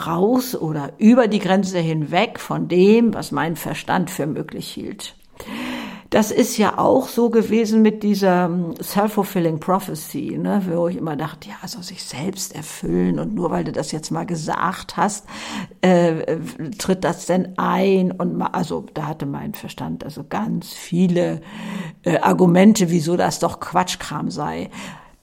raus 0.06 0.54
oder 0.54 0.92
über 0.98 1.28
die 1.28 1.38
Grenze 1.38 1.78
hinweg 1.78 2.40
von 2.40 2.68
dem, 2.68 3.14
was 3.14 3.32
mein 3.32 3.56
Verstand 3.56 4.10
für 4.10 4.26
möglich 4.26 4.68
hielt. 4.68 5.14
Das 6.10 6.32
ist 6.32 6.58
ja 6.58 6.76
auch 6.76 7.06
so 7.06 7.30
gewesen 7.30 7.82
mit 7.82 8.02
dieser 8.02 8.46
ähm, 8.46 8.74
self-fulfilling 8.82 9.60
prophecy, 9.60 10.36
ne, 10.36 10.60
wo 10.68 10.88
ich 10.88 10.96
immer 10.96 11.14
dachte, 11.14 11.48
ja, 11.48 11.68
soll 11.68 11.84
sich 11.84 12.02
selbst 12.02 12.52
erfüllen 12.54 13.20
und 13.20 13.32
nur 13.32 13.52
weil 13.52 13.62
du 13.62 13.70
das 13.70 13.92
jetzt 13.92 14.10
mal 14.10 14.26
gesagt 14.26 14.96
hast, 14.96 15.26
äh, 15.82 16.36
tritt 16.78 17.04
das 17.04 17.26
denn 17.26 17.56
ein 17.58 18.10
und 18.10 18.36
mal, 18.36 18.48
also 18.48 18.86
da 18.92 19.06
hatte 19.06 19.24
mein 19.24 19.54
Verstand 19.54 20.02
also 20.02 20.24
ganz 20.28 20.72
viele 20.72 21.42
äh, 22.02 22.18
Argumente, 22.18 22.90
wieso 22.90 23.16
das 23.16 23.38
doch 23.38 23.60
Quatschkram 23.60 24.32
sei. 24.32 24.68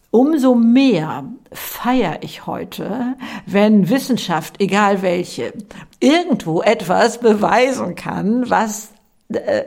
Umso 0.10 0.56
mehr 0.56 1.26
feiere 1.52 2.20
ich 2.22 2.48
heute, 2.48 3.18
wenn 3.46 3.90
Wissenschaft, 3.90 4.62
egal 4.62 5.02
welche, 5.02 5.52
irgendwo 6.00 6.62
etwas 6.62 7.20
beweisen 7.20 7.96
kann, 7.96 8.50
was 8.50 8.94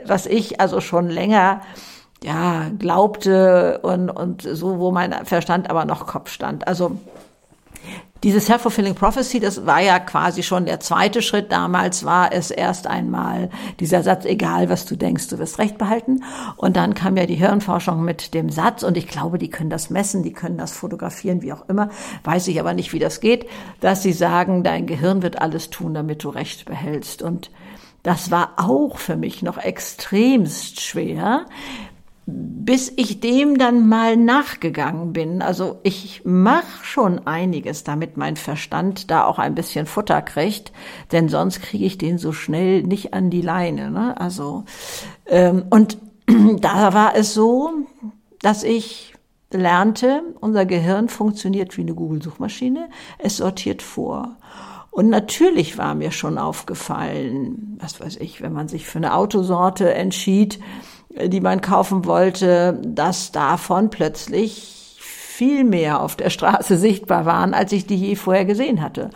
was 0.05 0.25
ich 0.25 0.59
also 0.59 0.81
schon 0.81 1.09
länger 1.09 1.61
ja 2.23 2.69
glaubte 2.77 3.79
und 3.83 4.09
und 4.09 4.41
so 4.43 4.79
wo 4.79 4.91
mein 4.91 5.25
Verstand 5.25 5.69
aber 5.69 5.85
noch 5.85 6.07
Kopf 6.07 6.29
stand. 6.29 6.67
Also 6.67 6.97
diese 8.23 8.39
Self-Fulfilling 8.39 8.93
Prophecy, 8.93 9.39
das 9.39 9.65
war 9.65 9.81
ja 9.81 9.97
quasi 9.97 10.43
schon 10.43 10.65
der 10.65 10.79
zweite 10.79 11.23
Schritt. 11.23 11.51
Damals 11.51 12.05
war 12.05 12.31
es 12.31 12.51
erst 12.51 12.85
einmal 12.85 13.49
dieser 13.79 14.03
Satz, 14.03 14.25
egal 14.25 14.69
was 14.69 14.85
du 14.85 14.95
denkst, 14.95 15.27
du 15.29 15.39
wirst 15.39 15.57
Recht 15.57 15.79
behalten. 15.79 16.23
Und 16.55 16.77
dann 16.77 16.93
kam 16.93 17.17
ja 17.17 17.25
die 17.25 17.35
Hirnforschung 17.35 18.03
mit 18.03 18.35
dem 18.35 18.51
Satz, 18.51 18.83
und 18.83 18.95
ich 18.95 19.07
glaube, 19.07 19.39
die 19.39 19.49
können 19.49 19.71
das 19.71 19.89
messen, 19.89 20.21
die 20.21 20.33
können 20.33 20.59
das 20.59 20.71
fotografieren, 20.71 21.41
wie 21.41 21.51
auch 21.51 21.67
immer, 21.67 21.89
weiß 22.23 22.47
ich 22.49 22.59
aber 22.59 22.75
nicht, 22.75 22.93
wie 22.93 22.99
das 22.99 23.21
geht, 23.21 23.47
dass 23.79 24.03
sie 24.03 24.13
sagen, 24.13 24.63
dein 24.63 24.85
Gehirn 24.85 25.23
wird 25.23 25.41
alles 25.41 25.71
tun, 25.71 25.95
damit 25.95 26.23
du 26.23 26.29
Recht 26.29 26.65
behältst. 26.65 27.23
Und 27.23 27.49
das 28.03 28.31
war 28.31 28.53
auch 28.57 28.97
für 28.97 29.15
mich 29.15 29.43
noch 29.43 29.57
extremst 29.57 30.81
schwer, 30.81 31.45
bis 32.25 32.91
ich 32.95 33.19
dem 33.19 33.57
dann 33.57 33.87
mal 33.87 34.15
nachgegangen 34.15 35.11
bin. 35.11 35.41
Also 35.41 35.79
ich 35.83 36.21
mache 36.23 36.83
schon 36.83 37.25
einiges, 37.27 37.83
damit 37.83 38.17
mein 38.17 38.35
Verstand 38.35 39.11
da 39.11 39.25
auch 39.25 39.39
ein 39.39 39.55
bisschen 39.55 39.85
Futter 39.85 40.21
kriegt, 40.21 40.71
denn 41.11 41.29
sonst 41.29 41.61
kriege 41.61 41.85
ich 41.85 41.97
den 41.97 42.17
so 42.17 42.31
schnell 42.31 42.83
nicht 42.83 43.13
an 43.13 43.29
die 43.29 43.41
Leine. 43.41 43.91
Ne? 43.91 44.19
Also 44.19 44.63
ähm, 45.25 45.65
und 45.69 45.97
da 46.59 46.93
war 46.93 47.15
es 47.15 47.33
so, 47.33 47.71
dass 48.41 48.63
ich 48.63 49.13
lernte, 49.51 50.23
unser 50.39 50.65
Gehirn 50.65 51.09
funktioniert 51.09 51.75
wie 51.77 51.81
eine 51.81 51.93
Google-Suchmaschine, 51.93 52.89
es 53.17 53.37
sortiert 53.37 53.81
vor. 53.81 54.37
Und 54.91 55.09
natürlich 55.09 55.77
war 55.77 55.95
mir 55.95 56.11
schon 56.11 56.37
aufgefallen, 56.37 57.77
was 57.79 57.99
weiß 58.01 58.17
ich, 58.17 58.41
wenn 58.41 58.51
man 58.51 58.67
sich 58.67 58.85
für 58.85 58.99
eine 58.99 59.15
Autosorte 59.15 59.93
entschied, 59.93 60.59
äh, 61.15 61.29
die 61.29 61.39
man 61.39 61.61
kaufen 61.61 62.05
wollte, 62.05 62.79
dass 62.85 63.31
davon 63.31 63.89
plötzlich 63.89 64.97
viel 64.99 65.63
mehr 65.63 66.01
auf 66.01 66.17
der 66.17 66.29
Straße 66.29 66.77
sichtbar 66.77 67.25
waren, 67.25 67.53
als 67.53 67.71
ich 67.71 67.87
die 67.87 67.95
je 67.95 68.15
vorher 68.15 68.45
gesehen 68.45 68.81
hatte. 68.81 69.09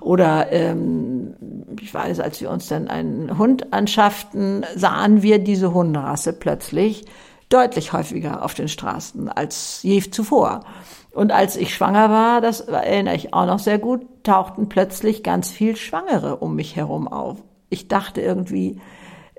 Oder 0.00 0.50
ähm, 0.50 1.34
ich 1.80 1.94
weiß, 1.94 2.18
als 2.18 2.40
wir 2.40 2.50
uns 2.50 2.66
dann 2.66 2.88
einen 2.88 3.38
Hund 3.38 3.72
anschafften, 3.72 4.66
sahen 4.74 5.22
wir 5.22 5.38
diese 5.38 5.72
Hunderasse 5.72 6.32
plötzlich 6.32 7.04
deutlich 7.48 7.92
häufiger 7.92 8.44
auf 8.44 8.54
den 8.54 8.68
Straßen 8.68 9.28
als 9.28 9.82
je 9.82 10.00
zuvor. 10.00 10.64
Und 11.12 11.32
als 11.32 11.56
ich 11.56 11.74
schwanger 11.74 12.10
war, 12.10 12.40
das 12.40 12.60
erinnere 12.60 13.16
ich 13.16 13.34
auch 13.34 13.46
noch 13.46 13.58
sehr 13.58 13.78
gut, 13.78 14.06
tauchten 14.22 14.68
plötzlich 14.68 15.22
ganz 15.22 15.50
viel 15.50 15.76
Schwangere 15.76 16.36
um 16.36 16.54
mich 16.54 16.76
herum 16.76 17.08
auf. 17.08 17.38
Ich 17.68 17.88
dachte 17.88 18.20
irgendwie, 18.20 18.80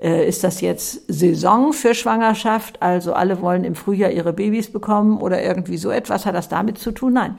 äh, 0.02 0.28
ist 0.28 0.44
das 0.44 0.60
jetzt 0.60 1.04
Saison 1.08 1.72
für 1.72 1.94
Schwangerschaft? 1.94 2.82
Also 2.82 3.14
alle 3.14 3.40
wollen 3.40 3.64
im 3.64 3.74
Frühjahr 3.74 4.10
ihre 4.10 4.32
Babys 4.32 4.70
bekommen 4.70 5.18
oder 5.18 5.42
irgendwie 5.42 5.78
so 5.78 5.90
etwas? 5.90 6.26
Hat 6.26 6.34
das 6.34 6.48
damit 6.48 6.78
zu 6.78 6.92
tun? 6.92 7.14
Nein. 7.14 7.38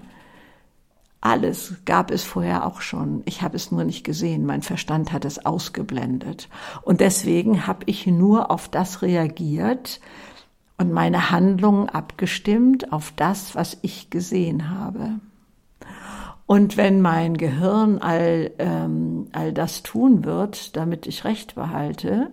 Alles 1.22 1.76
gab 1.86 2.12
es 2.12 2.24
vorher 2.24 2.68
auch 2.68 2.82
schon. 2.82 3.22
Ich 3.26 3.42
habe 3.44 3.56
es 3.56 3.72
nur 3.72 3.86
nicht 3.86 4.04
gesehen. 4.04 4.46
Mein 4.46 4.62
Verstand 4.62 5.14
hat 5.14 5.24
es 5.24 5.46
ausgeblendet. 5.46 6.50
Und 6.82 7.00
deswegen 7.00 7.66
habe 7.66 7.84
ich 7.86 8.08
nur 8.08 8.52
auf 8.52 8.68
das 8.68 9.02
reagiert, 9.02 10.02
und 10.78 10.92
meine 10.92 11.30
Handlungen 11.30 11.90
abgestimmt 11.90 12.92
auf 12.92 13.14
das, 13.16 13.56
was 13.56 13.78
ich 13.82 14.10
gesehen 14.10 14.70
habe. 14.70 15.20
Und 16.46 16.76
wenn 16.76 17.02
mein 17.02 17.38
Gehirn 17.38 18.00
all, 18.00 18.52
ähm, 18.60 19.28
all 19.32 19.54
das 19.54 19.82
tun 19.82 20.26
wird, 20.26 20.76
damit 20.76 21.08
ich 21.08 21.24
Recht 21.24 21.56
behalte 21.56 22.32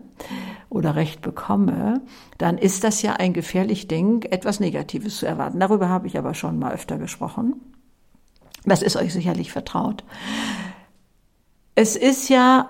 oder 0.68 0.96
Recht 0.96 1.22
bekomme, 1.22 2.00
dann 2.36 2.58
ist 2.58 2.82
das 2.82 3.02
ja 3.02 3.14
ein 3.14 3.32
gefährlich 3.32 3.86
Ding, 3.86 4.22
etwas 4.22 4.58
Negatives 4.58 5.18
zu 5.18 5.26
erwarten. 5.26 5.60
Darüber 5.60 5.88
habe 5.88 6.08
ich 6.08 6.18
aber 6.18 6.34
schon 6.34 6.58
mal 6.58 6.72
öfter 6.72 6.98
gesprochen. 6.98 7.54
Das 8.64 8.82
ist 8.82 8.96
euch 8.96 9.12
sicherlich 9.12 9.52
vertraut. 9.52 10.04
Es 11.74 11.96
ist 11.96 12.28
ja 12.28 12.68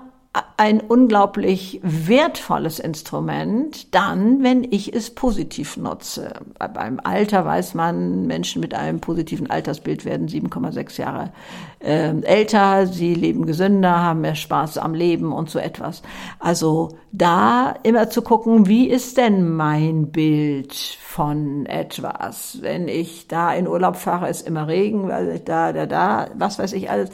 ein 0.57 0.81
unglaublich 0.81 1.81
wertvolles 1.83 2.79
Instrument, 2.79 3.93
dann, 3.95 4.45
wenn 4.45 4.63
ich 4.63 4.95
es 4.95 5.11
positiv 5.13 5.77
nutze. 5.77 6.35
Beim 6.73 7.01
Alter 7.03 7.45
weiß 7.45 7.75
man, 7.75 8.27
Menschen 8.29 8.61
mit 8.61 8.73
einem 8.73 9.01
positiven 9.01 9.51
Altersbild 9.51 10.05
werden 10.05 10.29
7,6 10.29 11.01
Jahre 11.01 11.33
äh, 11.81 12.21
älter, 12.21 12.87
sie 12.87 13.15
leben 13.15 13.47
gesünder, 13.47 14.03
haben 14.03 14.21
mehr 14.21 14.37
Spaß 14.37 14.79
am 14.79 14.95
Leben 14.95 15.33
und 15.33 15.51
so 15.51 15.59
etwas. 15.59 16.03
Also 16.39 16.91
da 17.11 17.75
immer 17.83 18.09
zu 18.11 18.23
gucken, 18.23 18.69
wie 18.69 18.89
ist 18.89 19.17
denn 19.17 19.57
mein 19.57 20.13
Bild 20.13 20.75
von 20.75 21.67
etwas? 21.67 22.59
Wenn 22.61 22.87
ich 22.87 23.27
da 23.27 23.53
in 23.53 23.67
Urlaub 23.67 23.97
fahre, 23.97 24.29
ist 24.29 24.47
immer 24.47 24.69
Regen, 24.69 25.09
weil 25.09 25.29
ich 25.31 25.45
da, 25.45 25.73
da, 25.73 25.87
da, 25.87 26.29
was 26.37 26.59
weiß 26.59 26.73
ich 26.75 26.89
alles. 26.91 27.11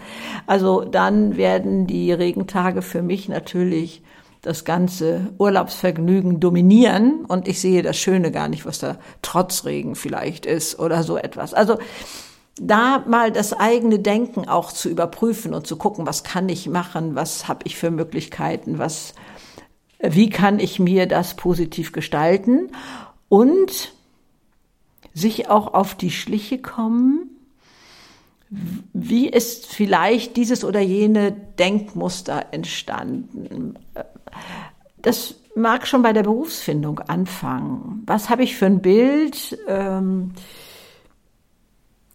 Also 0.46 0.84
dann 0.84 1.36
werden 1.36 1.86
die 1.86 2.12
Regentage 2.12 2.82
für 2.82 3.05
mich 3.06 3.28
natürlich 3.28 4.02
das 4.42 4.64
ganze 4.64 5.32
Urlaubsvergnügen 5.38 6.38
dominieren 6.38 7.24
und 7.26 7.48
ich 7.48 7.60
sehe 7.60 7.82
das 7.82 7.96
Schöne 7.96 8.30
gar 8.30 8.48
nicht, 8.48 8.64
was 8.64 8.78
da 8.78 8.98
Trotzregen 9.22 9.96
vielleicht 9.96 10.46
ist 10.46 10.78
oder 10.78 11.02
so 11.02 11.16
etwas. 11.16 11.52
Also 11.52 11.78
da 12.60 13.04
mal 13.06 13.32
das 13.32 13.52
eigene 13.52 13.98
Denken 13.98 14.48
auch 14.48 14.72
zu 14.72 14.88
überprüfen 14.88 15.52
und 15.52 15.66
zu 15.66 15.76
gucken, 15.76 16.06
was 16.06 16.24
kann 16.24 16.48
ich 16.48 16.68
machen, 16.68 17.14
was 17.14 17.48
habe 17.48 17.60
ich 17.64 17.76
für 17.76 17.90
Möglichkeiten, 17.90 18.78
was, 18.78 19.14
wie 20.00 20.30
kann 20.30 20.58
ich 20.58 20.78
mir 20.78 21.06
das 21.06 21.34
positiv 21.34 21.92
gestalten 21.92 22.70
und 23.28 23.94
sich 25.12 25.50
auch 25.50 25.74
auf 25.74 25.94
die 25.94 26.10
Schliche 26.10 26.58
kommen, 26.58 27.35
wie 28.48 29.28
ist 29.28 29.66
vielleicht 29.66 30.36
dieses 30.36 30.64
oder 30.64 30.80
jene 30.80 31.32
Denkmuster 31.32 32.46
entstanden? 32.52 33.78
Das 35.02 35.34
mag 35.54 35.86
schon 35.86 36.02
bei 36.02 36.12
der 36.12 36.22
Berufsfindung 36.22 37.00
anfangen. 37.00 38.02
Was 38.06 38.30
habe 38.30 38.44
ich 38.44 38.56
für 38.56 38.66
ein 38.66 38.82
Bild? 38.82 39.58
Ähm, 39.66 40.32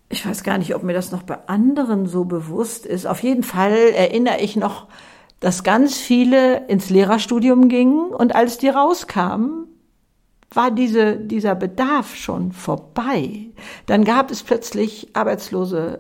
ich 0.10 0.26
weiß 0.26 0.44
gar 0.44 0.58
nicht, 0.58 0.76
ob 0.76 0.84
mir 0.84 0.94
das 0.94 1.12
noch 1.12 1.24
bei 1.24 1.48
anderen 1.48 2.06
so 2.06 2.26
bewusst 2.26 2.86
ist. 2.86 3.08
Auf 3.08 3.24
jeden 3.24 3.44
Fall 3.44 3.74
erinnere 3.96 4.40
ich 4.40 4.56
noch, 4.56 4.88
dass 5.40 5.64
ganz 5.64 5.98
viele 5.98 6.68
ins 6.68 6.90
Lehrerstudium 6.90 7.68
gingen 7.68 8.14
und 8.14 8.36
als 8.36 8.58
die 8.58 8.70
rauskamen, 8.70 9.68
war 10.54 10.70
diese, 10.70 11.16
dieser 11.16 11.56
Bedarf 11.56 12.16
schon 12.16 12.52
vorbei. 12.52 13.48
Dann 13.86 14.04
gab 14.04 14.32
es 14.32 14.44
plötzlich 14.44 15.10
arbeitslose 15.14 16.00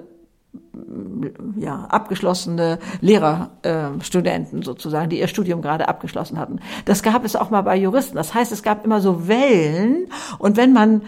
ja, 1.58 1.86
abgeschlossene 1.86 2.80
Lehrerstudenten 3.00 4.62
äh, 4.62 4.66
sozusagen, 4.66 5.10
die 5.10 5.20
ihr 5.20 5.28
Studium 5.28 5.62
gerade 5.62 5.88
abgeschlossen 5.88 6.38
hatten. 6.38 6.60
Das 6.86 7.04
gab 7.04 7.24
es 7.24 7.36
auch 7.36 7.50
mal 7.50 7.62
bei 7.62 7.78
Juristen. 7.78 8.16
Das 8.16 8.34
heißt, 8.34 8.52
es 8.52 8.64
gab 8.64 8.84
immer 8.86 9.02
so 9.02 9.28
Wellen. 9.28 10.08
Und 10.40 10.58
wenn 10.58 10.74
man 10.74 11.04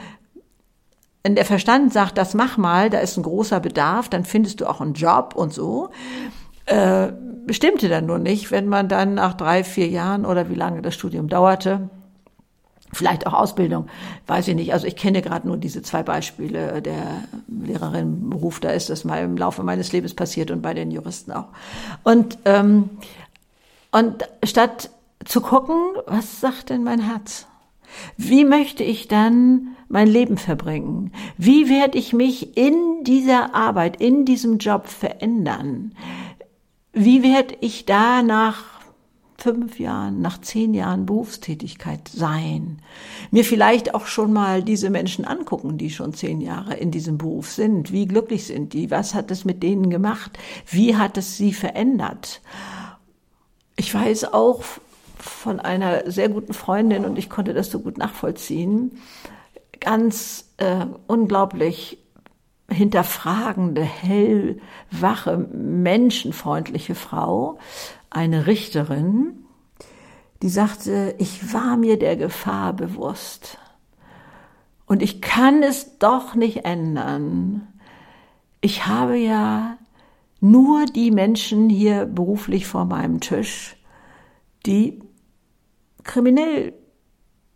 in 1.24 1.36
der 1.36 1.46
Verstand 1.46 1.94
sagt, 1.94 2.18
das 2.18 2.34
mach 2.34 2.58
mal, 2.58 2.90
da 2.90 3.00
ist 3.00 3.18
ein 3.18 3.24
großer 3.24 3.60
Bedarf, 3.60 4.10
dann 4.10 4.26
findest 4.26 4.62
du 4.62 4.70
auch 4.70 4.82
einen 4.82 4.94
Job 4.94 5.34
und 5.36 5.54
so. 5.54 5.90
Äh, 6.66 7.12
bestimmte 7.46 7.90
dann 7.90 8.06
nur 8.06 8.20
nicht, 8.20 8.52
wenn 8.52 8.68
man 8.68 8.88
dann 8.88 9.16
nach 9.16 9.34
drei, 9.34 9.64
vier 9.64 9.88
Jahren 9.88 10.26
oder 10.26 10.50
wie 10.50 10.56
lange 10.56 10.82
das 10.82 10.96
Studium 10.96 11.28
dauerte, 11.28 11.90
Vielleicht 12.94 13.28
auch 13.28 13.34
Ausbildung, 13.34 13.88
weiß 14.28 14.48
ich 14.48 14.56
nicht. 14.56 14.74
Also 14.74 14.88
ich 14.88 14.96
kenne 14.96 15.22
gerade 15.22 15.48
nur 15.48 15.58
diese 15.58 15.82
zwei 15.82 16.04
Beispiele 16.04 16.82
der 16.82 17.24
Lehrerinnenberuf. 17.48 18.60
Da 18.60 18.70
ist 18.70 18.90
das 18.90 19.04
mal 19.04 19.24
im 19.24 19.36
Laufe 19.36 19.64
meines 19.64 19.92
Lebens 19.92 20.14
passiert 20.14 20.52
und 20.52 20.62
bei 20.62 20.74
den 20.74 20.92
Juristen 20.92 21.32
auch. 21.32 21.48
Und, 22.04 22.38
ähm, 22.46 22.90
und 23.92 24.24
statt 24.44 24.90
zu 25.26 25.42
gucken, 25.42 25.76
was 26.06 26.40
sagt 26.40 26.70
denn 26.70 26.84
mein 26.84 27.00
Herz? 27.00 27.48
Wie 28.18 28.46
möchte 28.46 28.84
ich 28.84 29.08
dann 29.08 29.76
mein 29.88 30.08
Leben 30.08 30.38
verbringen? 30.38 31.12
Wie 31.38 31.70
werde 31.70 31.98
ich 31.98 32.14
mich 32.14 32.58
in 32.58 33.04
dieser 33.04 33.54
Arbeit, 33.54 34.02
in 34.02 34.26
diesem 34.26 34.58
Job 34.58 34.88
verändern? 34.88 35.94
Wie 36.94 37.24
werde 37.24 37.56
ich 37.62 37.86
da 37.86 38.22
nach 38.22 38.73
fünf 39.38 39.80
Jahren, 39.80 40.22
nach 40.22 40.40
zehn 40.42 40.74
Jahren 40.74 41.06
Berufstätigkeit 41.06 42.08
sein. 42.08 42.80
Mir 43.32 43.44
vielleicht 43.44 43.94
auch 43.94 44.06
schon 44.06 44.32
mal 44.32 44.64
diese 44.64 44.90
Menschen 44.90 45.26
angucken, 45.26 45.78
die 45.78 45.90
schon 45.90 46.14
zehn 46.14 46.42
Jahre 46.42 46.76
in 46.76 46.92
diesem 46.92 47.18
Beruf 47.18 47.52
sind. 47.52 47.92
Wie 47.92 48.06
glücklich 48.06 48.46
sind 48.46 48.74
die? 48.74 48.92
Was 48.92 49.14
hat 49.14 49.32
es 49.32 49.46
mit 49.46 49.64
denen 49.64 49.90
gemacht? 49.90 50.38
Wie 50.70 50.96
hat 50.96 51.18
es 51.18 51.38
sie 51.38 51.54
verändert? 51.54 52.42
Ich 53.76 53.94
weiß 53.94 54.34
auch 54.34 54.64
von 55.18 55.60
einer 55.60 56.10
sehr 56.12 56.30
guten 56.30 56.54
Freundin 56.54 57.06
und 57.06 57.18
ich 57.18 57.30
konnte 57.30 57.54
das 57.54 57.72
so 57.72 57.80
gut 57.80 57.98
nachvollziehen. 57.98 59.00
Ganz 59.80 60.54
äh, 60.58 60.86
unglaublich 61.08 61.98
hinterfragende, 62.70 63.82
hellwache, 63.82 65.38
menschenfreundliche 65.38 66.96
Frau, 66.96 67.60
eine 68.14 68.48
Richterin, 68.48 69.46
die 70.42 70.50
sagte, 70.50 71.16
ich 71.20 71.54
war 71.54 71.78
mir 71.78 71.98
der 71.98 72.18
Gefahr 72.18 72.74
bewusst. 72.74 73.58
Und 74.86 75.02
ich 75.02 75.22
kann 75.22 75.64
es 75.64 75.98
doch 76.00 76.36
nicht 76.36 76.66
ändern. 76.66 77.68
Ich 78.62 78.86
habe 78.86 79.18
ja 79.18 79.78
nur 80.42 80.86
die 80.86 81.12
Menschen 81.12 81.70
hier 81.70 82.06
beruflich 82.06 82.68
vor 82.68 82.86
meinem 82.86 83.22
Tisch, 83.22 83.78
die 84.66 85.02
kriminell 86.04 86.74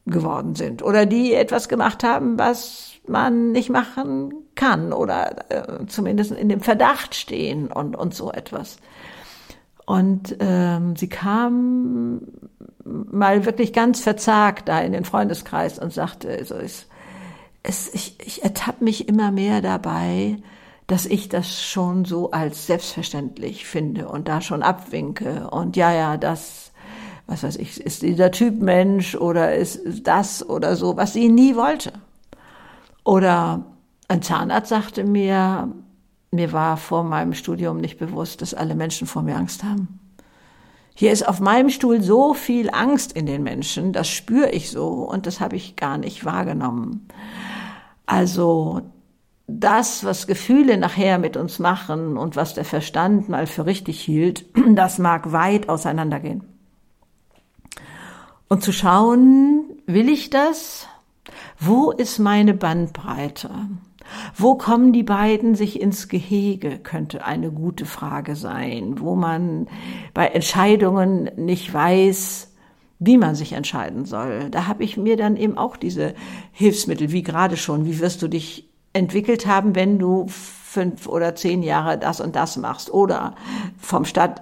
geworden 0.05 0.55
sind 0.55 0.81
oder 0.81 1.05
die 1.05 1.33
etwas 1.33 1.67
gemacht 1.67 2.03
haben, 2.03 2.39
was 2.39 2.93
man 3.07 3.51
nicht 3.51 3.69
machen 3.69 4.33
kann 4.55 4.93
oder 4.93 5.51
äh, 5.51 5.85
zumindest 5.87 6.31
in 6.31 6.49
dem 6.49 6.61
Verdacht 6.61 7.13
stehen 7.13 7.71
und, 7.71 7.95
und 7.95 8.13
so 8.13 8.31
etwas. 8.31 8.77
Und 9.87 10.35
ähm, 10.41 10.97
sie 10.97 11.07
kam 11.07 12.19
mal 12.83 13.45
wirklich 13.45 13.71
ganz 13.71 14.01
verzagt 14.01 14.67
da 14.67 14.81
in 14.81 14.91
den 14.91 15.05
Freundeskreis 15.05 15.79
und 15.79 15.93
sagte, 15.93 16.43
so 16.43 16.55
ist, 16.55 16.87
es, 17.63 17.93
ich, 17.93 18.17
ich 18.19 18.43
ertappe 18.43 18.83
mich 18.83 19.07
immer 19.07 19.31
mehr 19.31 19.61
dabei, 19.61 20.39
dass 20.87 21.05
ich 21.05 21.29
das 21.29 21.63
schon 21.63 22.03
so 22.03 22.31
als 22.31 22.67
selbstverständlich 22.67 23.65
finde 23.65 24.09
und 24.09 24.27
da 24.27 24.41
schon 24.41 24.61
abwinke. 24.61 25.49
Und 25.51 25.77
ja, 25.77 25.93
ja, 25.93 26.17
das, 26.17 26.73
was 27.25 27.43
weiß 27.43 27.55
ich, 27.55 27.79
ist 27.79 28.01
dieser 28.01 28.31
Typ 28.31 28.61
Mensch 28.61 29.15
oder 29.15 29.55
ist 29.55 29.79
das 30.03 30.47
oder 30.47 30.75
so, 30.75 30.97
was 30.97 31.13
sie 31.13 31.29
nie 31.29 31.55
wollte. 31.55 31.93
Oder 33.05 33.63
ein 34.09 34.21
Zahnarzt 34.21 34.67
sagte 34.67 35.05
mir, 35.05 35.71
mir 36.37 36.53
war 36.53 36.77
vor 36.77 37.03
meinem 37.03 37.33
Studium 37.33 37.77
nicht 37.77 37.97
bewusst, 37.97 38.41
dass 38.41 38.53
alle 38.53 38.75
Menschen 38.75 39.07
vor 39.07 39.23
mir 39.23 39.35
Angst 39.35 39.63
haben. 39.63 39.99
Hier 40.93 41.11
ist 41.11 41.27
auf 41.27 41.39
meinem 41.39 41.69
Stuhl 41.69 42.01
so 42.01 42.33
viel 42.33 42.69
Angst 42.71 43.11
in 43.11 43.25
den 43.25 43.43
Menschen, 43.43 43.91
das 43.91 44.07
spüre 44.07 44.51
ich 44.51 44.69
so 44.71 44.87
und 44.87 45.25
das 45.25 45.39
habe 45.39 45.55
ich 45.55 45.75
gar 45.75 45.97
nicht 45.97 46.25
wahrgenommen. 46.25 47.07
Also 48.05 48.81
das, 49.47 50.03
was 50.03 50.27
Gefühle 50.27 50.77
nachher 50.77 51.17
mit 51.17 51.37
uns 51.37 51.59
machen 51.59 52.17
und 52.17 52.35
was 52.35 52.53
der 52.53 52.65
Verstand 52.65 53.29
mal 53.29 53.47
für 53.47 53.65
richtig 53.65 53.99
hielt, 53.99 54.45
das 54.75 54.99
mag 54.99 55.31
weit 55.31 55.69
auseinandergehen. 55.69 56.43
Und 58.47 58.63
zu 58.63 58.71
schauen, 58.71 59.65
will 59.87 60.09
ich 60.09 60.29
das? 60.29 60.87
Wo 61.59 61.91
ist 61.91 62.19
meine 62.19 62.53
Bandbreite? 62.53 63.49
Wo 64.35 64.55
kommen 64.55 64.93
die 64.93 65.03
beiden 65.03 65.55
sich 65.55 65.81
ins 65.81 66.07
Gehege, 66.07 66.79
könnte 66.79 67.25
eine 67.25 67.51
gute 67.51 67.85
Frage 67.85 68.35
sein, 68.35 68.95
wo 68.99 69.15
man 69.15 69.67
bei 70.13 70.27
Entscheidungen 70.27 71.29
nicht 71.35 71.73
weiß, 71.73 72.53
wie 72.99 73.17
man 73.17 73.35
sich 73.35 73.53
entscheiden 73.53 74.05
soll. 74.05 74.49
Da 74.49 74.67
habe 74.67 74.83
ich 74.83 74.97
mir 74.97 75.17
dann 75.17 75.37
eben 75.37 75.57
auch 75.57 75.77
diese 75.77 76.13
Hilfsmittel, 76.51 77.11
wie 77.11 77.23
gerade 77.23 77.57
schon, 77.57 77.85
wie 77.85 77.99
wirst 77.99 78.21
du 78.21 78.27
dich 78.27 78.69
entwickelt 78.93 79.45
haben, 79.45 79.75
wenn 79.75 79.99
du 79.99 80.25
fünf 80.27 81.07
oder 81.07 81.35
zehn 81.35 81.61
Jahre 81.61 81.97
das 81.97 82.19
und 82.19 82.35
das 82.35 82.57
machst 82.57 82.91
oder 82.91 83.35
vom 83.77 84.05
Stadt 84.05 84.41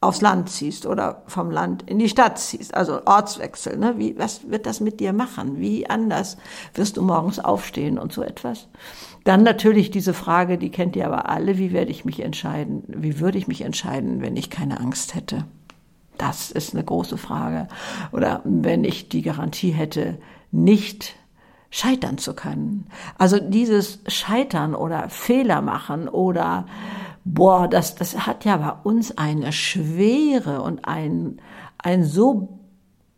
aufs 0.00 0.20
Land 0.20 0.50
ziehst 0.50 0.86
oder 0.86 1.22
vom 1.26 1.50
Land 1.50 1.88
in 1.88 1.98
die 1.98 2.08
Stadt 2.08 2.38
ziehst, 2.38 2.74
also 2.74 3.00
Ortswechsel, 3.06 3.78
ne? 3.78 3.94
Wie, 3.96 4.18
was 4.18 4.48
wird 4.50 4.66
das 4.66 4.80
mit 4.80 5.00
dir 5.00 5.12
machen? 5.12 5.58
Wie 5.58 5.88
anders 5.88 6.36
wirst 6.74 6.96
du 6.96 7.02
morgens 7.02 7.38
aufstehen 7.38 7.98
und 7.98 8.12
so 8.12 8.22
etwas? 8.22 8.68
Dann 9.24 9.42
natürlich 9.42 9.90
diese 9.90 10.14
Frage, 10.14 10.58
die 10.58 10.70
kennt 10.70 10.96
ihr 10.96 11.06
aber 11.06 11.28
alle, 11.28 11.58
wie 11.58 11.72
werde 11.72 11.90
ich 11.90 12.04
mich 12.04 12.20
entscheiden? 12.20 12.84
Wie 12.86 13.18
würde 13.20 13.38
ich 13.38 13.48
mich 13.48 13.62
entscheiden, 13.62 14.20
wenn 14.20 14.36
ich 14.36 14.50
keine 14.50 14.78
Angst 14.78 15.14
hätte? 15.14 15.44
Das 16.18 16.50
ist 16.50 16.74
eine 16.74 16.84
große 16.84 17.18
Frage. 17.18 17.68
Oder 18.12 18.40
wenn 18.44 18.84
ich 18.84 19.08
die 19.08 19.22
Garantie 19.22 19.70
hätte, 19.70 20.18
nicht 20.50 21.16
scheitern 21.70 22.18
zu 22.18 22.34
können. 22.34 22.86
Also 23.18 23.38
dieses 23.38 23.98
Scheitern 24.06 24.74
oder 24.74 25.08
Fehler 25.10 25.60
machen 25.60 26.08
oder 26.08 26.66
boah, 27.26 27.68
das, 27.68 27.96
das 27.96 28.26
hat 28.26 28.44
ja 28.44 28.56
bei 28.56 28.72
uns 28.88 29.18
eine 29.18 29.52
Schwere 29.52 30.62
und 30.62 30.86
ein, 30.86 31.40
ein 31.76 32.04
so 32.04 32.60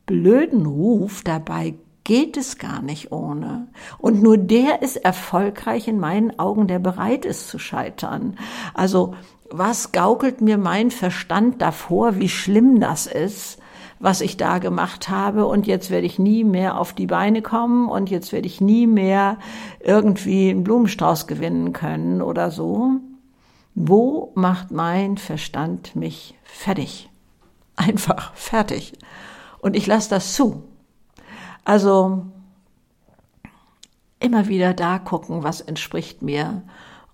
blöden 0.07 0.67
Ruf. 0.67 1.23
Dabei 1.23 1.75
geht 2.05 2.39
es 2.39 2.57
gar 2.57 2.81
nicht 2.81 3.13
ohne. 3.13 3.69
Und 3.99 4.23
nur 4.23 4.39
der 4.39 4.81
ist 4.81 4.97
erfolgreich 4.97 5.87
in 5.89 6.01
meinen 6.01 6.39
Augen, 6.39 6.67
der 6.67 6.79
bereit 6.79 7.27
ist 7.27 7.49
zu 7.49 7.59
scheitern. 7.59 8.37
Also 8.73 9.15
was 9.51 9.93
gaukelt 9.93 10.41
mir 10.41 10.57
mein 10.57 10.91
Verstand 10.91 11.61
davor, 11.61 12.19
wie 12.19 12.31
schlimm 12.31 12.81
das 12.81 13.07
ist, 13.07 13.59
was 14.01 14.23
ich 14.23 14.37
da 14.39 14.59
gemacht 14.59 15.11
habe 15.11 15.47
und 15.47 15.67
jetzt 15.67 15.91
werde 15.91 16.07
ich 16.07 16.19
nie 16.19 16.45
mehr 16.45 16.79
auf 16.79 16.93
die 16.93 17.07
Beine 17.07 17.43
kommen 17.43 17.89
und 17.89 18.11
jetzt 18.11 18.33
werde 18.33 18.47
ich 18.47 18.61
nie 18.61 18.87
mehr 18.87 19.39
irgendwie 19.81 20.51
einen 20.51 20.65
Blumenstrauß 20.65 21.27
gewinnen 21.27 21.73
können 21.73 22.23
oder 22.23 22.51
so. 22.51 23.01
Wo 23.81 24.33
macht 24.35 24.73
mein 24.73 25.19
Verstand 25.19 25.95
mich 25.95 26.35
fertig? 26.43 27.09
Einfach 27.77 28.35
fertig. 28.35 28.93
Und 29.61 29.77
ich 29.77 29.87
lasse 29.87 30.11
das 30.11 30.35
zu. 30.35 30.65
Also 31.65 32.27
immer 34.19 34.49
wieder 34.49 34.75
da 34.75 34.99
gucken, 34.99 35.45
was 35.45 35.61
entspricht 35.61 36.23
mir. 36.23 36.63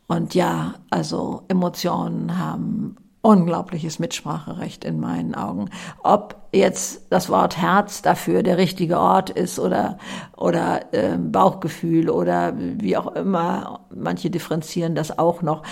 Und 0.06 0.34
ja, 0.34 0.76
also 0.88 1.42
Emotionen 1.48 2.38
haben 2.38 2.96
unglaubliches 3.20 3.98
Mitspracherecht 3.98 4.86
in 4.86 5.00
meinen 5.00 5.34
Augen. 5.34 5.68
Ob 6.02 6.36
jetzt 6.52 7.06
das 7.10 7.28
Wort 7.28 7.58
Herz 7.58 8.00
dafür 8.00 8.42
der 8.42 8.56
richtige 8.56 8.98
Ort 8.98 9.28
ist 9.28 9.58
oder, 9.58 9.98
oder 10.34 10.94
äh, 10.94 11.18
Bauchgefühl 11.18 12.08
oder 12.08 12.54
wie 12.56 12.96
auch 12.96 13.14
immer, 13.14 13.80
manche 13.94 14.30
differenzieren 14.30 14.94
das 14.94 15.18
auch 15.18 15.42
noch 15.42 15.62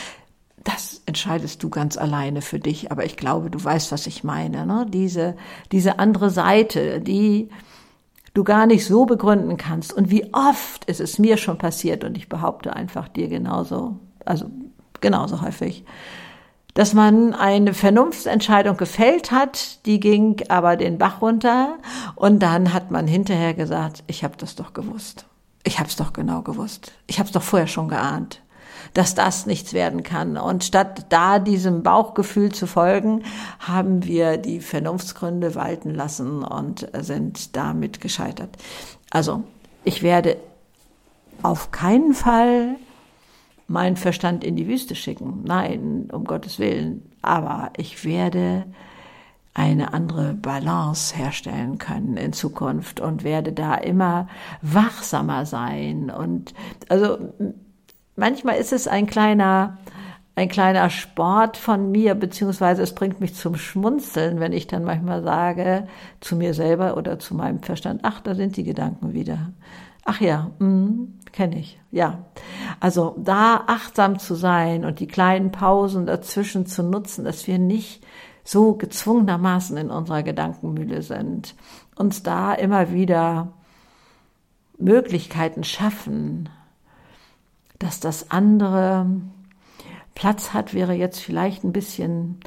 entscheidest 1.12 1.62
du 1.62 1.68
ganz 1.68 1.98
alleine 1.98 2.40
für 2.40 2.58
dich. 2.58 2.90
Aber 2.90 3.04
ich 3.04 3.18
glaube, 3.18 3.50
du 3.50 3.62
weißt, 3.62 3.92
was 3.92 4.06
ich 4.06 4.24
meine. 4.24 4.64
Ne? 4.64 4.86
Diese, 4.88 5.36
diese 5.70 5.98
andere 5.98 6.30
Seite, 6.30 7.00
die 7.00 7.50
du 8.32 8.44
gar 8.44 8.66
nicht 8.66 8.86
so 8.86 9.04
begründen 9.04 9.58
kannst. 9.58 9.92
Und 9.92 10.10
wie 10.10 10.32
oft 10.32 10.86
ist 10.86 11.00
es 11.00 11.18
mir 11.18 11.36
schon 11.36 11.58
passiert 11.58 12.02
und 12.02 12.16
ich 12.16 12.30
behaupte 12.30 12.74
einfach 12.74 13.08
dir 13.08 13.28
genauso, 13.28 13.98
also 14.24 14.46
genauso 15.02 15.42
häufig, 15.42 15.84
dass 16.72 16.94
man 16.94 17.34
eine 17.34 17.74
Vernunftsentscheidung 17.74 18.78
gefällt 18.78 19.30
hat, 19.30 19.84
die 19.84 20.00
ging 20.00 20.40
aber 20.48 20.76
den 20.76 20.96
Bach 20.96 21.20
runter 21.20 21.76
und 22.16 22.38
dann 22.38 22.72
hat 22.72 22.90
man 22.90 23.06
hinterher 23.06 23.52
gesagt, 23.52 24.02
ich 24.06 24.24
habe 24.24 24.38
das 24.38 24.54
doch 24.54 24.72
gewusst. 24.72 25.26
Ich 25.64 25.78
habe 25.78 25.90
es 25.90 25.96
doch 25.96 26.14
genau 26.14 26.40
gewusst. 26.40 26.92
Ich 27.06 27.18
habe 27.18 27.26
es 27.26 27.32
doch 27.32 27.42
vorher 27.42 27.68
schon 27.68 27.88
geahnt 27.88 28.40
dass 28.94 29.14
das 29.14 29.46
nichts 29.46 29.72
werden 29.72 30.02
kann. 30.02 30.36
Und 30.36 30.64
statt 30.64 31.06
da 31.08 31.38
diesem 31.38 31.82
Bauchgefühl 31.82 32.52
zu 32.52 32.66
folgen, 32.66 33.24
haben 33.58 34.04
wir 34.04 34.36
die 34.36 34.60
Vernunftsgründe 34.60 35.54
walten 35.54 35.94
lassen 35.94 36.42
und 36.42 36.88
sind 37.00 37.56
damit 37.56 38.00
gescheitert. 38.00 38.56
Also, 39.10 39.44
ich 39.84 40.02
werde 40.02 40.36
auf 41.42 41.70
keinen 41.70 42.14
Fall 42.14 42.76
meinen 43.66 43.96
Verstand 43.96 44.44
in 44.44 44.56
die 44.56 44.68
Wüste 44.68 44.94
schicken. 44.94 45.42
Nein, 45.44 46.08
um 46.12 46.24
Gottes 46.24 46.58
Willen. 46.58 47.10
Aber 47.22 47.70
ich 47.76 48.04
werde 48.04 48.64
eine 49.54 49.92
andere 49.92 50.34
Balance 50.34 51.16
herstellen 51.16 51.78
können 51.78 52.16
in 52.16 52.32
Zukunft 52.32 53.00
und 53.00 53.22
werde 53.22 53.52
da 53.52 53.74
immer 53.74 54.28
wachsamer 54.62 55.44
sein. 55.46 56.10
Und 56.10 56.54
also 56.88 57.18
manchmal 58.22 58.54
ist 58.54 58.72
es 58.72 58.86
ein 58.86 59.08
kleiner, 59.08 59.78
ein 60.36 60.48
kleiner 60.48 60.90
Sport 60.90 61.56
von 61.56 61.90
mir, 61.90 62.14
beziehungsweise 62.14 62.80
es 62.80 62.94
bringt 62.94 63.18
mich 63.18 63.34
zum 63.34 63.56
Schmunzeln, 63.56 64.38
wenn 64.38 64.52
ich 64.52 64.68
dann 64.68 64.84
manchmal 64.84 65.24
sage 65.24 65.88
zu 66.20 66.36
mir 66.36 66.54
selber 66.54 66.96
oder 66.96 67.18
zu 67.18 67.34
meinem 67.34 67.64
Verstand, 67.64 68.02
ach, 68.04 68.20
da 68.20 68.36
sind 68.36 68.56
die 68.56 68.62
Gedanken 68.62 69.12
wieder. 69.12 69.50
Ach 70.04 70.20
ja, 70.20 70.52
mm, 70.60 71.18
kenne 71.32 71.58
ich. 71.58 71.80
Ja. 71.90 72.26
Also 72.78 73.16
da 73.18 73.64
achtsam 73.66 74.20
zu 74.20 74.36
sein 74.36 74.84
und 74.84 75.00
die 75.00 75.08
kleinen 75.08 75.50
Pausen 75.50 76.06
dazwischen 76.06 76.64
zu 76.64 76.84
nutzen, 76.84 77.24
dass 77.24 77.48
wir 77.48 77.58
nicht 77.58 78.06
so 78.44 78.74
gezwungenermaßen 78.74 79.76
in 79.76 79.90
unserer 79.90 80.22
Gedankenmühle 80.22 81.02
sind. 81.02 81.56
Uns 81.96 82.22
da 82.22 82.54
immer 82.54 82.92
wieder 82.92 83.48
Möglichkeiten 84.78 85.64
schaffen, 85.64 86.48
dass 87.82 88.00
das 88.00 88.30
andere 88.30 89.06
Platz 90.14 90.52
hat, 90.52 90.72
wäre 90.72 90.92
jetzt 90.92 91.18
vielleicht 91.20 91.64
ein 91.64 91.72
bisschen 91.72 92.40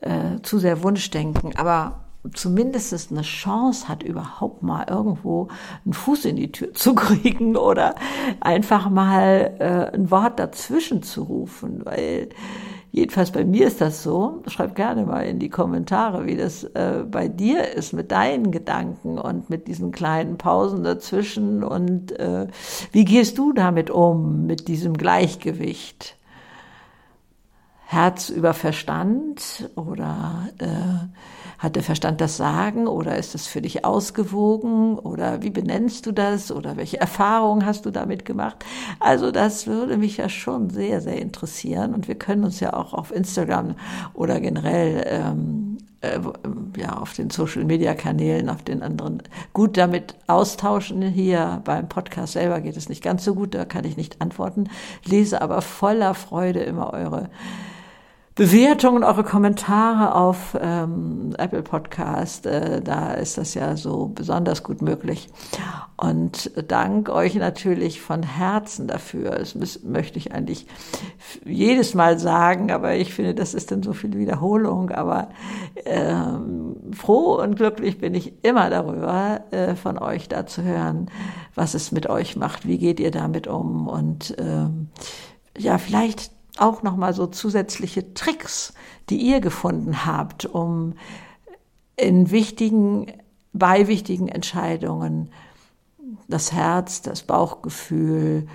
äh, 0.00 0.40
zu 0.42 0.58
sehr 0.58 0.82
Wunschdenken, 0.82 1.56
aber 1.56 2.04
zumindest 2.34 3.10
eine 3.10 3.22
Chance 3.22 3.88
hat, 3.88 4.02
überhaupt 4.02 4.62
mal 4.62 4.86
irgendwo 4.88 5.48
einen 5.84 5.92
Fuß 5.92 6.24
in 6.24 6.36
die 6.36 6.52
Tür 6.52 6.72
zu 6.72 6.94
kriegen 6.94 7.56
oder 7.56 7.94
einfach 8.40 8.88
mal 8.88 9.54
äh, 9.58 9.94
ein 9.94 10.10
Wort 10.10 10.38
dazwischen 10.38 11.02
zu 11.02 11.22
rufen, 11.22 11.84
weil 11.84 12.30
Jedenfalls 12.90 13.30
bei 13.30 13.44
mir 13.44 13.66
ist 13.66 13.80
das 13.80 14.02
so. 14.02 14.42
Schreib 14.46 14.74
gerne 14.74 15.04
mal 15.04 15.22
in 15.22 15.38
die 15.38 15.50
Kommentare, 15.50 16.26
wie 16.26 16.36
das 16.36 16.64
äh, 16.64 17.04
bei 17.08 17.28
dir 17.28 17.74
ist 17.74 17.92
mit 17.92 18.10
deinen 18.10 18.50
Gedanken 18.50 19.18
und 19.18 19.50
mit 19.50 19.68
diesen 19.68 19.92
kleinen 19.92 20.38
Pausen 20.38 20.84
dazwischen 20.84 21.62
und 21.62 22.12
äh, 22.18 22.46
wie 22.92 23.04
gehst 23.04 23.38
du 23.38 23.52
damit 23.52 23.90
um, 23.90 24.46
mit 24.46 24.68
diesem 24.68 24.94
Gleichgewicht? 24.94 26.17
Herz 27.90 28.28
über 28.28 28.52
Verstand 28.52 29.70
oder 29.74 30.50
äh, 30.58 30.66
hat 31.58 31.74
der 31.74 31.82
Verstand 31.82 32.20
das 32.20 32.36
Sagen 32.36 32.86
oder 32.86 33.16
ist 33.16 33.34
es 33.34 33.46
für 33.46 33.62
dich 33.62 33.86
ausgewogen 33.86 34.98
oder 34.98 35.40
wie 35.40 35.48
benennst 35.48 36.04
du 36.04 36.12
das 36.12 36.52
oder 36.52 36.76
welche 36.76 37.00
Erfahrungen 37.00 37.64
hast 37.64 37.86
du 37.86 37.90
damit 37.90 38.26
gemacht? 38.26 38.62
Also 39.00 39.30
das 39.30 39.66
würde 39.66 39.96
mich 39.96 40.18
ja 40.18 40.28
schon 40.28 40.68
sehr, 40.68 41.00
sehr 41.00 41.18
interessieren 41.18 41.94
und 41.94 42.08
wir 42.08 42.16
können 42.16 42.44
uns 42.44 42.60
ja 42.60 42.74
auch 42.74 42.92
auf 42.92 43.10
Instagram 43.10 43.74
oder 44.12 44.38
generell 44.38 45.04
ähm, 45.06 45.78
äh, 46.02 46.20
ja 46.76 46.98
auf 46.98 47.14
den 47.14 47.30
Social 47.30 47.64
Media 47.64 47.94
Kanälen, 47.94 48.50
auf 48.50 48.62
den 48.62 48.82
anderen 48.82 49.22
gut 49.54 49.78
damit 49.78 50.14
austauschen. 50.26 51.00
Hier 51.00 51.62
beim 51.64 51.88
Podcast 51.88 52.34
selber 52.34 52.60
geht 52.60 52.76
es 52.76 52.90
nicht 52.90 53.02
ganz 53.02 53.24
so 53.24 53.34
gut, 53.34 53.54
da 53.54 53.64
kann 53.64 53.86
ich 53.86 53.96
nicht 53.96 54.20
antworten, 54.20 54.68
lese 55.06 55.40
aber 55.40 55.62
voller 55.62 56.12
Freude 56.12 56.60
immer 56.60 56.92
eure 56.92 57.30
Bewertungen, 58.38 59.02
eure 59.02 59.24
Kommentare 59.24 60.14
auf 60.14 60.56
ähm, 60.60 61.34
Apple 61.38 61.64
Podcast. 61.64 62.46
Äh, 62.46 62.80
da 62.80 63.14
ist 63.14 63.36
das 63.36 63.54
ja 63.54 63.76
so 63.76 64.12
besonders 64.14 64.62
gut 64.62 64.80
möglich. 64.80 65.28
Und 65.96 66.52
dank 66.68 67.08
euch 67.08 67.34
natürlich 67.34 68.00
von 68.00 68.22
Herzen 68.22 68.86
dafür. 68.86 69.30
Das 69.30 69.82
möchte 69.82 70.18
ich 70.18 70.30
eigentlich 70.30 70.68
jedes 71.44 71.94
Mal 71.94 72.20
sagen, 72.20 72.70
aber 72.70 72.94
ich 72.94 73.12
finde, 73.12 73.34
das 73.34 73.54
ist 73.54 73.72
dann 73.72 73.82
so 73.82 73.92
viel 73.92 74.16
Wiederholung. 74.16 74.90
Aber 74.92 75.30
ähm, 75.84 76.76
froh 76.92 77.42
und 77.42 77.56
glücklich 77.56 77.98
bin 77.98 78.14
ich 78.14 78.44
immer 78.44 78.70
darüber, 78.70 79.40
äh, 79.50 79.74
von 79.74 79.98
euch 79.98 80.28
da 80.28 80.46
zu 80.46 80.62
hören, 80.62 81.10
was 81.56 81.74
es 81.74 81.90
mit 81.90 82.08
euch 82.08 82.36
macht. 82.36 82.68
Wie 82.68 82.78
geht 82.78 83.00
ihr 83.00 83.10
damit 83.10 83.48
um? 83.48 83.88
Und 83.88 84.36
ähm, 84.38 84.90
ja, 85.58 85.78
vielleicht 85.78 86.37
auch 86.60 86.82
nochmal 86.82 87.12
so 87.14 87.26
zusätzliche 87.26 88.14
Tricks, 88.14 88.74
die 89.10 89.16
ihr 89.16 89.40
gefunden 89.40 90.04
habt, 90.04 90.46
um 90.46 90.94
in 91.96 92.30
wichtigen, 92.30 93.12
bei 93.52 93.88
wichtigen 93.88 94.28
Entscheidungen 94.28 95.30
das 96.28 96.52
Herz, 96.52 97.02
das 97.02 97.22
Bauchgefühl 97.22 98.46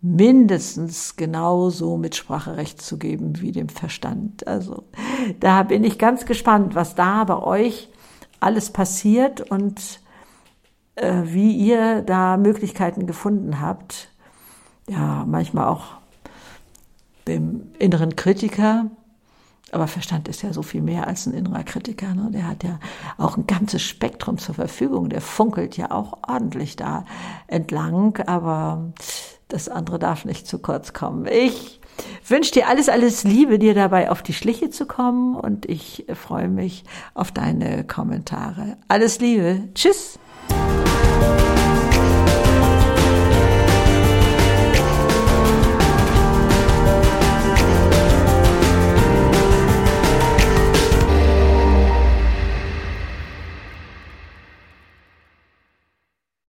mindestens 0.00 1.16
genauso 1.16 1.96
mit 1.96 2.14
Spracherecht 2.14 2.80
zu 2.80 2.98
geben 2.98 3.40
wie 3.40 3.52
dem 3.52 3.68
Verstand. 3.68 4.46
Also 4.46 4.84
da 5.40 5.64
bin 5.64 5.82
ich 5.82 5.98
ganz 5.98 6.24
gespannt, 6.24 6.74
was 6.74 6.94
da 6.94 7.24
bei 7.24 7.36
euch 7.36 7.88
alles 8.38 8.70
passiert 8.70 9.50
und 9.50 10.00
äh, 10.94 11.22
wie 11.24 11.52
ihr 11.52 12.02
da 12.02 12.36
Möglichkeiten 12.36 13.06
gefunden 13.06 13.60
habt. 13.60 14.08
Ja, 14.88 15.24
manchmal 15.26 15.66
auch 15.66 15.97
dem 17.28 17.72
inneren 17.78 18.16
Kritiker. 18.16 18.86
Aber 19.70 19.86
Verstand 19.86 20.28
ist 20.28 20.42
ja 20.42 20.52
so 20.52 20.62
viel 20.62 20.80
mehr 20.80 21.06
als 21.06 21.26
ein 21.26 21.34
innerer 21.34 21.62
Kritiker. 21.62 22.14
Ne? 22.14 22.30
Der 22.32 22.48
hat 22.48 22.64
ja 22.64 22.78
auch 23.18 23.36
ein 23.36 23.46
ganzes 23.46 23.82
Spektrum 23.82 24.38
zur 24.38 24.54
Verfügung. 24.54 25.10
Der 25.10 25.20
funkelt 25.20 25.76
ja 25.76 25.90
auch 25.90 26.18
ordentlich 26.26 26.76
da 26.76 27.04
entlang. 27.48 28.18
Aber 28.26 28.92
das 29.48 29.68
andere 29.68 29.98
darf 29.98 30.24
nicht 30.24 30.46
zu 30.46 30.58
kurz 30.58 30.94
kommen. 30.94 31.26
Ich 31.26 31.80
wünsche 32.26 32.52
dir 32.52 32.68
alles, 32.68 32.88
alles 32.88 33.24
Liebe, 33.24 33.58
dir 33.58 33.74
dabei 33.74 34.10
auf 34.10 34.22
die 34.22 34.34
Schliche 34.34 34.70
zu 34.70 34.86
kommen. 34.86 35.34
Und 35.34 35.66
ich 35.66 36.06
freue 36.14 36.48
mich 36.48 36.84
auf 37.12 37.30
deine 37.30 37.84
Kommentare. 37.84 38.78
Alles 38.88 39.20
Liebe. 39.20 39.68
Tschüss. 39.74 40.18